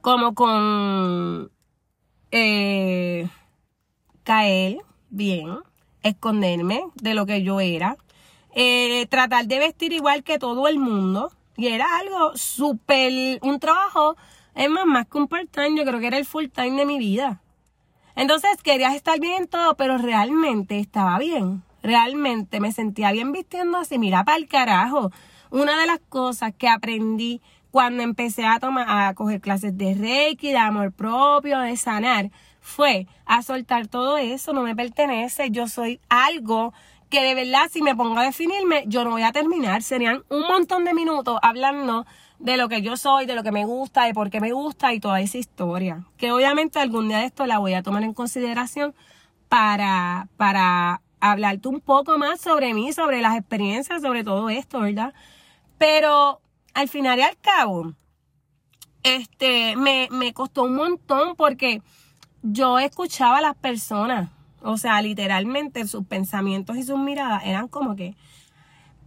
como 0.01 0.35
con, 0.35 1.51
eh, 2.31 3.29
caer 4.23 4.79
bien, 5.11 5.59
esconderme 6.05 6.85
de 6.95 7.15
lo 7.15 7.27
que 7.27 7.43
yo 7.43 7.61
era 7.61 7.97
eh, 8.55 9.07
tratar 9.07 9.47
de 9.47 9.59
vestir 9.59 9.93
igual 9.93 10.23
que 10.23 10.39
todo 10.39 10.69
el 10.69 10.79
mundo. 10.79 11.33
Y 11.57 11.69
era 11.69 11.99
algo 11.99 12.37
súper, 12.37 13.39
un 13.43 13.61
trabajo, 13.61 14.17
es 14.55 14.69
más, 14.71 14.87
más 14.87 15.07
que 15.07 15.19
un 15.19 15.29
part-time, 15.29 15.77
yo 15.77 15.85
creo 15.85 16.01
que 16.01 16.07
era 16.07 16.19
el 16.19 16.25
full-time 16.25 16.77
de 16.79 16.87
mi 16.87 16.99
vida. 16.99 17.41
Entonces 18.17 18.51
querías 18.63 18.95
estar 18.95 19.21
bien 19.21 19.43
en 19.43 19.49
todo, 19.49 19.77
pero 19.77 19.99
realmente 19.99 20.79
estaba 20.79 21.19
bien. 21.19 21.63
Realmente 21.83 22.61
me 22.61 22.73
sentía 22.73 23.13
bien 23.13 23.33
vistiendo 23.33 23.79
así, 23.79 23.99
mira 23.99 24.25
para 24.25 24.39
el 24.39 24.49
carajo. 24.49 25.11
Una 25.51 25.79
de 25.81 25.87
las 25.87 26.01
cosas 26.09 26.53
que 26.57 26.69
aprendí 26.69 27.41
cuando 27.71 28.03
empecé 28.03 28.47
a 28.47 28.59
tomar, 28.59 28.87
a 28.89 29.15
coger 29.15 29.41
clases 29.41 29.77
de 29.77 29.95
Reiki, 29.95 30.51
de 30.51 30.57
amor 30.57 30.93
propio, 30.93 31.59
de 31.59 31.77
sanar, 31.77 32.31
fue 32.65 33.07
a 33.27 33.43
soltar 33.43 33.89
todo 33.89 34.17
eso, 34.17 34.55
no 34.55 34.63
me 34.63 34.75
pertenece, 34.75 35.51
yo 35.51 35.69
soy 35.69 36.01
algo 36.09 36.73
que 37.11 37.21
de 37.21 37.35
verdad 37.35 37.69
si 37.71 37.83
me 37.83 37.95
pongo 37.95 38.19
a 38.19 38.25
definirme, 38.25 38.85
yo 38.87 39.05
no 39.05 39.11
voy 39.11 39.23
a 39.23 39.33
terminar. 39.33 39.83
Serían 39.83 40.25
un 40.31 40.41
montón 40.41 40.85
de 40.85 40.95
minutos 40.95 41.39
hablando 41.43 42.07
de 42.39 42.57
lo 42.57 42.71
que 42.71 42.81
yo 42.81 42.97
soy, 42.97 43.27
de 43.27 43.35
lo 43.35 43.43
que 43.43 43.53
me 43.53 43.67
gusta, 43.67 44.05
de 44.05 44.15
por 44.15 44.31
qué 44.31 44.41
me 44.41 44.53
gusta 44.53 44.95
y 44.95 44.99
toda 44.99 45.21
esa 45.21 45.37
historia. 45.37 46.07
Que 46.17 46.33
obviamente 46.33 46.79
algún 46.79 47.09
día 47.09 47.19
de 47.19 47.27
esto 47.27 47.47
la 47.47 47.59
voy 47.59 47.75
a 47.75 47.83
tomar 47.83 48.03
en 48.03 48.15
consideración 48.15 48.95
para, 49.51 50.29
para 50.39 51.03
hablarte 51.21 51.69
un 51.69 51.81
poco 51.81 52.17
más 52.17 52.41
sobre 52.41 52.73
mí, 52.73 52.95
sobre 52.95 53.21
las 53.21 53.37
experiencias, 53.37 54.01
sobre 54.01 54.25
todo 54.25 54.49
esto, 54.49 54.81
¿verdad? 54.81 55.13
Pero 55.77 56.41
al 56.73 56.89
final 56.89 57.19
y 57.19 57.23
al 57.23 57.37
cabo, 57.37 57.93
este, 59.03 59.77
me, 59.77 60.09
me 60.11 60.33
costó 60.33 60.63
un 60.63 60.77
montón 60.77 61.37
porque 61.37 61.83
yo 62.45 62.79
escuchaba 62.79 63.39
a 63.39 63.41
las 63.41 63.57
personas 63.57 64.29
O 64.61 64.77
sea, 64.77 65.01
literalmente 65.01 65.87
sus 65.87 66.07
pensamientos 66.07 66.77
y 66.77 66.83
sus 66.85 66.99
miradas 66.99 67.43
eran 67.45 67.69
como 67.69 67.97
que... 67.97 68.15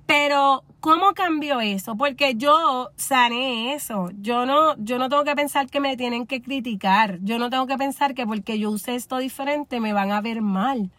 Pero, 0.05 0.63
¿cómo 0.79 1.13
cambió 1.13 1.59
eso? 1.59 1.97
Porque 1.97 2.35
yo 2.35 2.89
sané 2.95 3.73
eso. 3.73 4.09
Yo 4.21 4.45
no, 4.45 4.75
yo 4.77 4.97
no 4.99 5.09
tengo 5.09 5.23
que 5.25 5.35
pensar 5.35 5.67
que 5.69 5.81
me 5.81 5.97
tienen 5.97 6.25
que 6.25 6.41
criticar. 6.41 7.19
Yo 7.21 7.39
no 7.39 7.49
tengo 7.49 7.67
que 7.67 7.77
pensar 7.77 8.13
que 8.13 8.25
porque 8.25 8.57
yo 8.57 8.71
use 8.71 8.95
esto 8.95 9.17
diferente 9.17 9.81
me 9.81 9.93
van 9.93 10.11
a 10.11 10.21
ver 10.21 10.41
mal. 10.41 10.91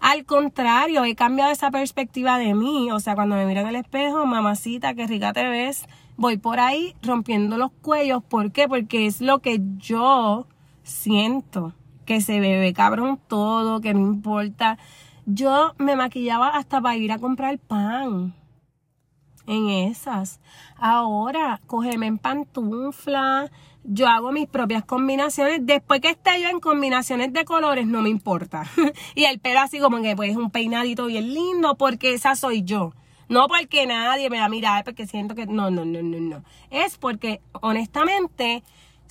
Al 0.00 0.24
contrario, 0.24 1.04
he 1.04 1.16
cambiado 1.16 1.50
esa 1.50 1.70
perspectiva 1.72 2.38
de 2.38 2.54
mí. 2.54 2.92
O 2.92 3.00
sea, 3.00 3.14
cuando 3.16 3.34
me 3.34 3.46
miro 3.46 3.62
en 3.62 3.68
el 3.68 3.76
espejo, 3.76 4.26
mamacita, 4.26 4.94
qué 4.94 5.06
rica 5.06 5.32
te 5.32 5.48
ves, 5.48 5.86
voy 6.16 6.36
por 6.36 6.60
ahí 6.60 6.94
rompiendo 7.02 7.58
los 7.58 7.72
cuellos. 7.72 8.22
¿Por 8.22 8.52
qué? 8.52 8.68
Porque 8.68 9.06
es 9.06 9.20
lo 9.20 9.40
que 9.40 9.60
yo 9.78 10.46
siento. 10.84 11.72
Que 12.12 12.20
se 12.20 12.40
bebe 12.40 12.74
cabrón 12.74 13.18
todo, 13.26 13.80
que 13.80 13.94
no 13.94 14.00
importa. 14.00 14.76
Yo 15.24 15.72
me 15.78 15.96
maquillaba 15.96 16.48
hasta 16.48 16.78
para 16.82 16.94
ir 16.94 17.10
a 17.10 17.18
comprar 17.18 17.58
pan 17.58 18.34
en 19.46 19.70
esas. 19.70 20.38
Ahora, 20.76 21.62
cógeme 21.66 22.06
en 22.08 22.18
pantufla. 22.18 23.50
Yo 23.82 24.08
hago 24.08 24.30
mis 24.30 24.46
propias 24.46 24.84
combinaciones. 24.84 25.64
Después 25.64 26.02
que 26.02 26.10
esté 26.10 26.42
yo 26.42 26.50
en 26.50 26.60
combinaciones 26.60 27.32
de 27.32 27.46
colores, 27.46 27.86
no 27.86 28.02
me 28.02 28.10
importa. 28.10 28.66
y 29.14 29.24
el 29.24 29.40
pelo 29.40 29.60
así 29.60 29.78
como 29.78 30.02
que 30.02 30.14
pues 30.14 30.36
un 30.36 30.50
peinadito 30.50 31.06
bien 31.06 31.32
lindo, 31.32 31.78
porque 31.78 32.12
esa 32.12 32.36
soy 32.36 32.62
yo. 32.62 32.92
No 33.30 33.48
porque 33.48 33.86
nadie 33.86 34.28
me 34.28 34.38
va 34.38 34.44
a 34.44 34.50
mirar, 34.50 34.84
porque 34.84 35.06
siento 35.06 35.34
que. 35.34 35.46
No, 35.46 35.70
no, 35.70 35.86
no, 35.86 36.02
no, 36.02 36.20
no. 36.20 36.44
Es 36.68 36.98
porque, 36.98 37.40
honestamente, 37.62 38.62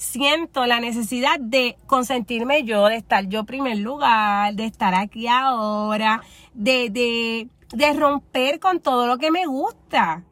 siento 0.01 0.65
la 0.65 0.79
necesidad 0.79 1.39
de 1.39 1.77
consentirme 1.85 2.63
yo, 2.63 2.87
de 2.87 2.95
estar 2.95 3.27
yo 3.27 3.43
primer 3.43 3.77
lugar, 3.77 4.55
de 4.55 4.65
estar 4.65 4.95
aquí 4.95 5.27
ahora, 5.27 6.21
de, 6.53 6.89
de 6.89 7.49
de 7.73 7.93
romper 7.93 8.59
con 8.59 8.79
todo 8.79 9.07
lo 9.07 9.17
que 9.17 9.31
me 9.31 9.45
gusta. 9.45 10.23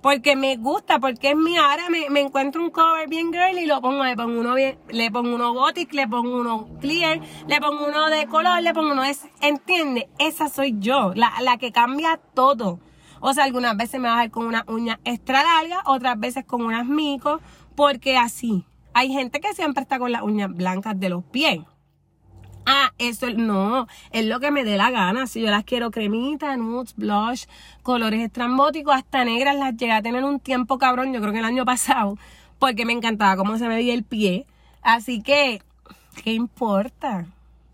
Porque 0.00 0.34
me 0.34 0.56
gusta, 0.56 0.98
porque 0.98 1.30
es 1.30 1.36
mi 1.36 1.56
ahora 1.56 1.88
me, 1.88 2.10
me 2.10 2.20
encuentro 2.20 2.60
un 2.60 2.70
cover 2.70 3.08
bien 3.08 3.32
girl 3.32 3.56
y 3.56 3.66
lo 3.66 3.80
pongo, 3.80 4.02
le 4.02 4.16
pongo 4.16 4.40
uno 4.40 4.54
bien, 4.56 4.76
le 4.88 5.12
pongo 5.12 5.32
uno 5.32 5.52
gothic, 5.52 5.92
le 5.92 6.08
pongo 6.08 6.40
uno 6.40 6.68
clear, 6.80 7.20
le 7.46 7.60
pongo 7.60 7.86
uno 7.86 8.10
de 8.10 8.26
color, 8.26 8.60
le 8.62 8.74
pongo 8.74 8.90
uno 8.90 9.02
de, 9.02 9.16
¿entiende? 9.42 10.08
Esa 10.18 10.48
soy 10.48 10.74
yo, 10.80 11.12
la, 11.14 11.32
la 11.40 11.56
que 11.56 11.70
cambia 11.70 12.18
todo. 12.34 12.80
O 13.20 13.32
sea, 13.32 13.44
algunas 13.44 13.76
veces 13.76 14.00
me 14.00 14.08
va 14.08 14.18
a 14.18 14.22
ver 14.22 14.32
con 14.32 14.44
una 14.46 14.64
uña 14.66 14.98
extra 15.04 15.44
larga, 15.44 15.82
otras 15.86 16.18
veces 16.18 16.44
con 16.44 16.62
unas 16.62 16.84
micos, 16.84 17.40
porque 17.76 18.16
así. 18.16 18.66
Hay 18.94 19.12
gente 19.12 19.40
que 19.40 19.54
siempre 19.54 19.82
está 19.82 19.98
con 19.98 20.12
las 20.12 20.22
uñas 20.22 20.54
blancas 20.54 20.98
de 20.98 21.08
los 21.08 21.24
pies. 21.24 21.60
Ah, 22.64 22.92
eso 22.98 23.28
no, 23.30 23.88
es 24.12 24.24
lo 24.24 24.38
que 24.38 24.50
me 24.50 24.64
dé 24.64 24.76
la 24.76 24.90
gana. 24.90 25.26
Si 25.26 25.40
yo 25.40 25.50
las 25.50 25.64
quiero 25.64 25.90
cremita, 25.90 26.56
nudes, 26.56 26.94
blush, 26.96 27.46
colores 27.82 28.20
estrambóticos, 28.20 28.94
hasta 28.94 29.24
negras, 29.24 29.56
las 29.56 29.76
llegué 29.76 29.92
a 29.92 30.02
tener 30.02 30.24
un 30.24 30.38
tiempo 30.38 30.78
cabrón, 30.78 31.12
yo 31.12 31.20
creo 31.20 31.32
que 31.32 31.40
el 31.40 31.44
año 31.44 31.64
pasado, 31.64 32.16
porque 32.58 32.84
me 32.84 32.92
encantaba 32.92 33.36
cómo 33.36 33.58
se 33.58 33.66
me 33.66 33.74
veía 33.74 33.94
el 33.94 34.04
pie. 34.04 34.46
Así 34.82 35.22
que, 35.22 35.62
¿qué 36.22 36.32
importa? 36.34 37.26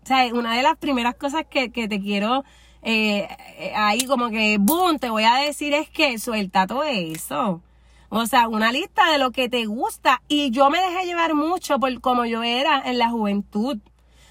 O 0.03 0.05
sea, 0.07 0.33
una 0.33 0.55
de 0.55 0.63
las 0.63 0.77
primeras 0.77 1.15
cosas 1.15 1.45
que, 1.47 1.71
que 1.71 1.87
te 1.87 1.99
quiero 1.99 2.43
eh, 2.81 3.27
ahí 3.75 4.05
como 4.05 4.29
que, 4.29 4.57
boom, 4.59 4.99
te 4.99 5.09
voy 5.09 5.23
a 5.23 5.35
decir 5.35 5.73
es 5.73 5.89
que 5.89 6.17
suelta 6.17 6.65
todo 6.67 6.83
eso. 6.83 7.61
O 8.09 8.25
sea, 8.25 8.47
una 8.47 8.71
lista 8.71 9.11
de 9.11 9.19
lo 9.19 9.31
que 9.31 9.49
te 9.49 9.65
gusta. 9.65 10.21
Y 10.27 10.51
yo 10.51 10.69
me 10.69 10.79
dejé 10.79 11.05
llevar 11.05 11.35
mucho 11.35 11.79
por 11.79 12.01
como 12.01 12.25
yo 12.25 12.43
era 12.43 12.81
en 12.85 12.97
la 12.97 13.09
juventud. 13.09 13.77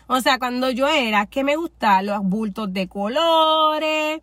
O 0.08 0.20
sea, 0.20 0.38
cuando 0.38 0.70
yo 0.70 0.88
era, 0.88 1.26
que 1.26 1.44
me 1.44 1.56
gustaban 1.56 2.06
los 2.06 2.22
bultos 2.22 2.72
de 2.72 2.88
colores, 2.88 4.20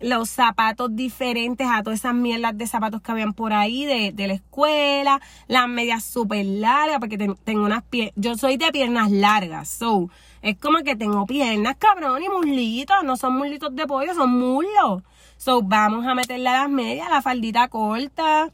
los 0.00 0.28
zapatos 0.28 0.94
diferentes 0.94 1.66
a 1.70 1.82
todas 1.82 2.00
esas 2.00 2.14
mierdas 2.14 2.56
de 2.56 2.66
zapatos 2.66 3.00
que 3.02 3.12
habían 3.12 3.32
por 3.32 3.52
ahí 3.52 3.86
de, 3.86 4.12
de 4.12 4.26
la 4.28 4.34
escuela, 4.34 5.20
las 5.46 5.68
medias 5.68 6.04
súper 6.04 6.44
largas, 6.44 6.98
porque 7.00 7.16
tengo 7.16 7.64
unas 7.64 7.82
piernas, 7.84 8.14
yo 8.16 8.36
soy 8.36 8.56
de 8.56 8.70
piernas 8.72 9.10
largas, 9.10 9.68
so, 9.68 10.10
es 10.42 10.56
como 10.58 10.78
que 10.78 10.96
tengo 10.96 11.26
piernas, 11.26 11.76
cabrón, 11.78 12.22
y 12.22 12.28
muslitos, 12.28 12.96
no 13.04 13.16
son 13.16 13.36
muslitos 13.36 13.74
de 13.74 13.86
pollo, 13.86 14.14
son 14.14 14.38
muslos. 14.38 15.02
So, 15.38 15.60
vamos 15.62 16.06
a 16.06 16.14
meterle 16.14 16.48
a 16.48 16.62
las 16.62 16.70
medias, 16.70 17.10
la 17.10 17.20
faldita 17.20 17.68
corta, 17.68 18.50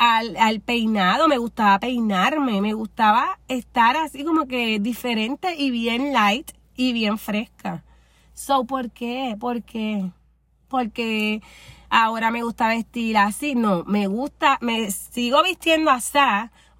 al, 0.00 0.34
al, 0.38 0.60
peinado, 0.60 1.28
me 1.28 1.36
gustaba 1.36 1.78
peinarme, 1.78 2.62
me 2.62 2.72
gustaba 2.72 3.38
estar 3.48 3.98
así 3.98 4.24
como 4.24 4.46
que 4.46 4.80
diferente 4.80 5.54
y 5.58 5.70
bien 5.70 6.14
light 6.14 6.52
y 6.74 6.94
bien 6.94 7.18
fresca. 7.18 7.84
So, 8.32 8.64
¿por 8.64 8.90
qué? 8.90 9.36
¿Por 9.38 9.62
qué? 9.62 10.10
Porque 10.68 11.42
ahora 11.90 12.30
me 12.30 12.42
gusta 12.42 12.68
vestir 12.68 13.18
así. 13.18 13.54
No, 13.54 13.84
me 13.84 14.06
gusta, 14.06 14.56
me 14.62 14.90
sigo 14.90 15.42
vistiendo 15.42 15.90
así. 15.90 16.18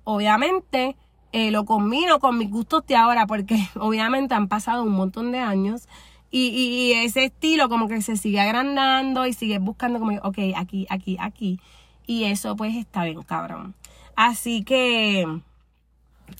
Obviamente 0.05 0.97
eh, 1.33 1.51
lo 1.51 1.67
combino 1.67 2.21
con 2.21 2.39
mis 2.39 2.51
gustos 2.51 2.87
de 2.87 2.97
ahora 2.97 3.27
porque 3.27 3.59
obviamente 3.75 4.35
han 4.35 4.49
pasado 4.49 4.83
un 4.83 4.93
montón 4.93 5.31
de 5.31 5.41
años. 5.41 5.89
Y, 6.31 6.49
y, 6.49 6.93
ese 6.93 7.25
estilo 7.25 7.69
como 7.69 7.87
que 7.87 8.01
se 8.01 8.17
sigue 8.17 8.41
agrandando 8.41 9.27
y 9.27 9.35
sigue 9.35 9.59
buscando 9.59 9.99
como, 9.99 10.17
ok, 10.23 10.39
aquí, 10.57 10.87
aquí, 10.89 11.19
aquí. 11.21 11.61
Y 12.07 12.25
eso 12.25 12.57
pues 12.57 12.77
está 12.77 13.05
bien, 13.05 13.23
cabrón. 13.23 13.75
Así 14.17 14.65
que 14.65 15.27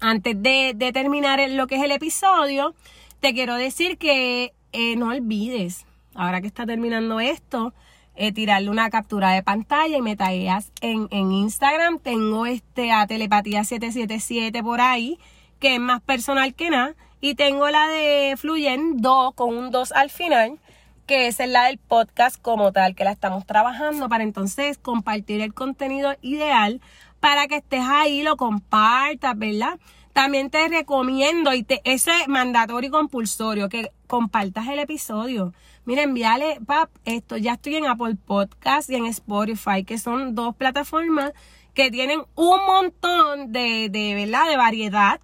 antes 0.01 0.43
de, 0.43 0.91
terminar 0.93 1.41
lo 1.51 1.67
que 1.67 1.77
es 1.77 1.83
el 1.83 1.93
episodio, 1.93 2.75
te 3.21 3.33
quiero 3.35 3.55
decir 3.55 3.99
que 3.99 4.53
eh, 4.73 4.97
no 4.97 5.09
olvides, 5.09 5.87
ahora 6.15 6.41
que 6.41 6.47
está 6.47 6.67
terminando 6.67 7.21
esto, 7.21 7.73
eh, 8.17 8.33
tirarle 8.33 8.71
una 8.71 8.91
captura 8.91 9.31
de 9.31 9.43
pantalla 9.43 9.97
y 9.97 10.03
me 10.03 10.17
tagueas 10.17 10.73
en, 10.81 11.09
en 11.11 11.33
Instagram. 11.33 11.99
Tengo 11.99 12.47
este 12.47 12.93
a 12.93 13.07
Telepatía 13.07 13.65
777 13.65 14.63
por 14.63 14.81
ahí, 14.81 15.19
que 15.59 15.75
es 15.75 15.81
más 15.81 16.01
personal 16.03 16.55
que 16.55 16.71
nada. 16.71 16.95
Y 17.21 17.35
tengo 17.35 17.69
la 17.69 17.89
de 17.89 18.35
Fluyendo 18.37 19.33
con 19.35 19.57
un 19.57 19.71
2 19.71 19.93
al 19.93 20.11
final 20.11 20.59
que 21.11 21.27
esa 21.27 21.43
es 21.43 21.51
la 21.51 21.65
del 21.65 21.79
podcast 21.79 22.41
como 22.41 22.71
tal, 22.71 22.95
que 22.95 23.03
la 23.03 23.11
estamos 23.11 23.45
trabajando 23.45 24.09
para 24.09 24.23
entonces 24.23 24.79
compartir 24.79 25.41
el 25.41 25.53
contenido 25.53 26.15
ideal 26.23 26.81
para 27.19 27.49
que 27.49 27.57
estés 27.57 27.83
ahí, 27.85 28.23
lo 28.23 28.37
compartas, 28.37 29.37
¿verdad? 29.37 29.81
También 30.13 30.51
te 30.51 30.69
recomiendo, 30.69 31.53
y 31.53 31.65
te, 31.65 31.81
ese 31.83 32.13
es 32.13 32.29
mandatorio 32.29 32.87
y 32.87 32.93
compulsorio, 32.93 33.69
que 33.69 33.91
compartas 34.07 34.69
el 34.69 34.79
episodio. 34.79 35.53
Mira, 35.85 36.05
envíale, 36.05 36.61
pap, 36.65 36.91
esto, 37.05 37.37
ya 37.37 37.55
estoy 37.55 37.75
en 37.75 37.87
Apple 37.87 38.15
Podcast 38.25 38.89
y 38.89 38.95
en 38.95 39.07
Spotify, 39.07 39.83
que 39.83 39.99
son 39.99 40.37
dos 40.37 40.55
plataformas 40.55 41.33
que 41.75 41.91
tienen 41.91 42.23
un 42.37 42.67
montón 42.67 43.51
de, 43.51 43.89
de 43.91 44.15
¿verdad? 44.15 44.49
De 44.49 44.57
variedad 44.57 45.21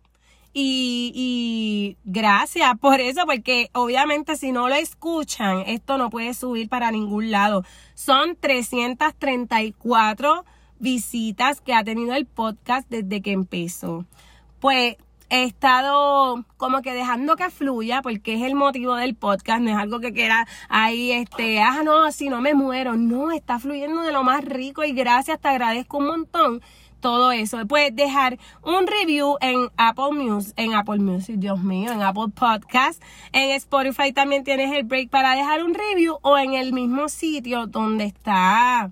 y, 0.59 1.13
y, 1.15 1.99
gracias 2.05 2.79
por 2.79 3.03
eso, 3.03 3.27
porque 3.27 3.69
obviamente 3.75 4.37
si 4.37 4.53
no 4.53 4.71
lo 4.71 4.75
escuchan, 4.75 5.65
esto 5.67 5.99
no 5.99 6.09
puede 6.09 6.33
subir 6.33 6.71
para 6.71 6.91
ningún 6.91 7.31
lado. 7.31 7.63
Son 7.93 8.37
334 8.37 10.47
visitas 10.79 11.61
que 11.61 11.75
ha 11.75 11.85
tenido 11.85 12.15
el 12.15 12.25
podcast 12.25 12.89
desde 12.89 13.21
que 13.21 13.33
empezó. 13.33 14.07
Pues 14.59 14.97
he 15.29 15.45
estado 15.45 16.43
como 16.57 16.81
que 16.81 16.95
dejando 16.95 17.37
que 17.37 17.51
fluya 17.51 18.01
porque 18.01 18.37
es 18.37 18.43
el 18.43 18.55
motivo 18.55 18.95
del 18.95 19.15
podcast, 19.15 19.61
no 19.61 19.71
es 19.71 19.77
algo 19.77 20.01
que 20.01 20.15
quiera 20.15 20.49
ahí, 20.71 21.13
este, 21.13 21.61
ah, 21.61 21.83
no, 21.85 22.11
si 22.13 22.31
no 22.31 22.41
me 22.41 22.55
muero, 22.55 22.97
no, 22.97 23.31
está 23.31 23.59
fluyendo 23.59 24.01
de 24.01 24.13
lo 24.13 24.23
más 24.23 24.43
rico 24.43 24.85
y 24.85 24.93
gracias, 24.93 25.39
te 25.39 25.49
agradezco 25.49 25.99
un 25.99 26.07
montón 26.07 26.63
todo 27.07 27.31
eso. 27.31 27.65
Puedes 27.69 27.95
dejar 27.95 28.37
un 28.65 28.89
review 28.89 29.37
en 29.41 29.71
Apple 29.77 30.11
Music, 30.11 30.53
en 30.57 30.75
Apple 30.75 30.99
Music, 30.99 31.37
Dios 31.39 31.63
mío, 31.63 31.93
en 31.93 32.03
Apple 32.03 32.33
Podcast. 32.35 33.01
En 33.31 33.53
Spotify 33.53 34.13
también 34.13 34.43
tienes 34.43 34.73
el 34.73 34.83
break 34.83 35.09
para 35.09 35.37
dejar 35.37 35.63
un 35.63 35.73
review 35.73 36.19
o 36.23 36.37
en 36.37 36.55
el 36.55 36.73
mismo 36.73 37.09
sitio 37.09 37.69
donde 37.69 38.07
está 38.07 38.91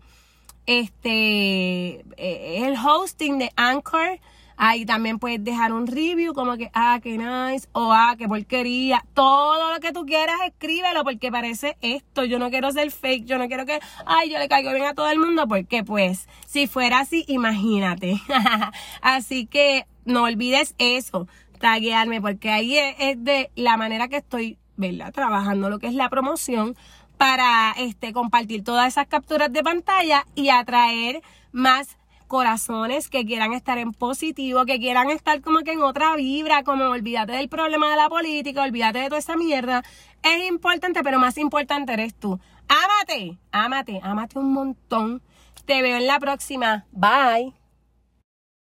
este 0.66 2.05
eh, 2.16 2.64
el 2.64 2.77
hosting 2.79 3.40
de 3.40 3.50
Anchor 3.57 4.20
Ahí 4.57 4.87
también 4.87 5.19
puedes 5.19 5.43
dejar 5.43 5.73
un 5.73 5.87
review 5.87 6.33
como 6.35 6.57
que, 6.57 6.71
ah, 6.75 7.01
qué 7.03 7.19
nice, 7.19 7.69
o 7.73 7.93
ah, 7.93 8.14
qué 8.19 8.29
porquería. 8.29 9.05
Todo 9.14 9.73
lo 9.73 9.81
que 9.81 9.93
tú 9.93 10.07
quieras, 10.07 10.37
escríbelo 10.47 11.05
porque 11.05 11.31
parece 11.31 11.77
esto. 11.81 12.25
Yo 12.25 12.38
no 12.38 12.51
quiero 12.51 12.71
ser 12.71 12.90
fake, 12.90 13.25
yo 13.25 13.38
no 13.38 13.49
quiero 13.49 13.67
que, 13.67 13.81
ay, 14.07 14.31
yo 14.31 14.38
le 14.38 14.49
caigo 14.49 14.73
bien 14.73 14.85
a 14.85 14.95
todo 14.95 15.11
el 15.11 15.19
mundo 15.19 15.49
porque 15.49 15.85
pues, 15.85 16.29
si 16.47 16.67
fuera 16.67 17.01
así, 17.01 17.25
imagínate. 17.29 18.21
así 19.03 19.47
que 19.47 19.87
no 20.05 20.25
olvides 20.25 20.75
eso, 20.79 21.27
taguearme 21.59 22.21
porque 22.21 22.51
ahí 22.51 22.77
es, 22.79 23.23
de 23.25 23.51
la 23.57 23.77
manera 23.77 24.09
que 24.09 24.19
estoy, 24.19 24.59
¿verdad? 24.77 25.12
Trabajando 25.12 25.71
lo 25.71 25.79
que 25.79 25.87
es 25.87 25.95
la 25.95 26.09
promoción 26.09 26.77
para 27.17 27.75
este 27.79 28.12
compartir 28.12 28.64
todas 28.64 28.88
esas 28.88 29.07
capturas 29.07 29.53
de 29.53 29.62
pantalla 29.62 30.27
y 30.35 30.51
atraer 30.51 31.23
más 31.53 31.97
corazones 32.27 33.09
que 33.09 33.25
quieran 33.25 33.53
estar 33.53 33.79
en 33.79 33.93
positivo, 33.93 34.65
que 34.65 34.79
quieran 34.79 35.11
estar 35.11 35.41
como 35.41 35.61
que 35.61 35.73
en 35.73 35.83
otra 35.83 36.17
vibra, 36.17 36.65
como 36.65 36.85
olvídate 36.85 37.33
del 37.33 37.49
problema 37.49 37.91
de 37.91 37.97
la 37.97 38.09
política, 38.09 38.63
olvídate 38.63 39.01
de 39.01 39.09
toda 39.09 39.19
esa 39.19 39.37
mierda. 39.37 39.83
Es 40.23 40.49
importante, 40.49 41.03
pero 41.03 41.19
más 41.19 41.39
importante 41.39 41.93
eres 41.93 42.15
tú. 42.15 42.41
Ámate, 42.69 43.39
ámate, 43.53 44.01
ámate 44.03 44.39
un 44.39 44.53
montón. 44.53 45.23
Te 45.67 45.83
veo 45.83 45.97
en 45.97 46.07
la 46.07 46.19
próxima. 46.19 46.87
Bye. 46.93 47.63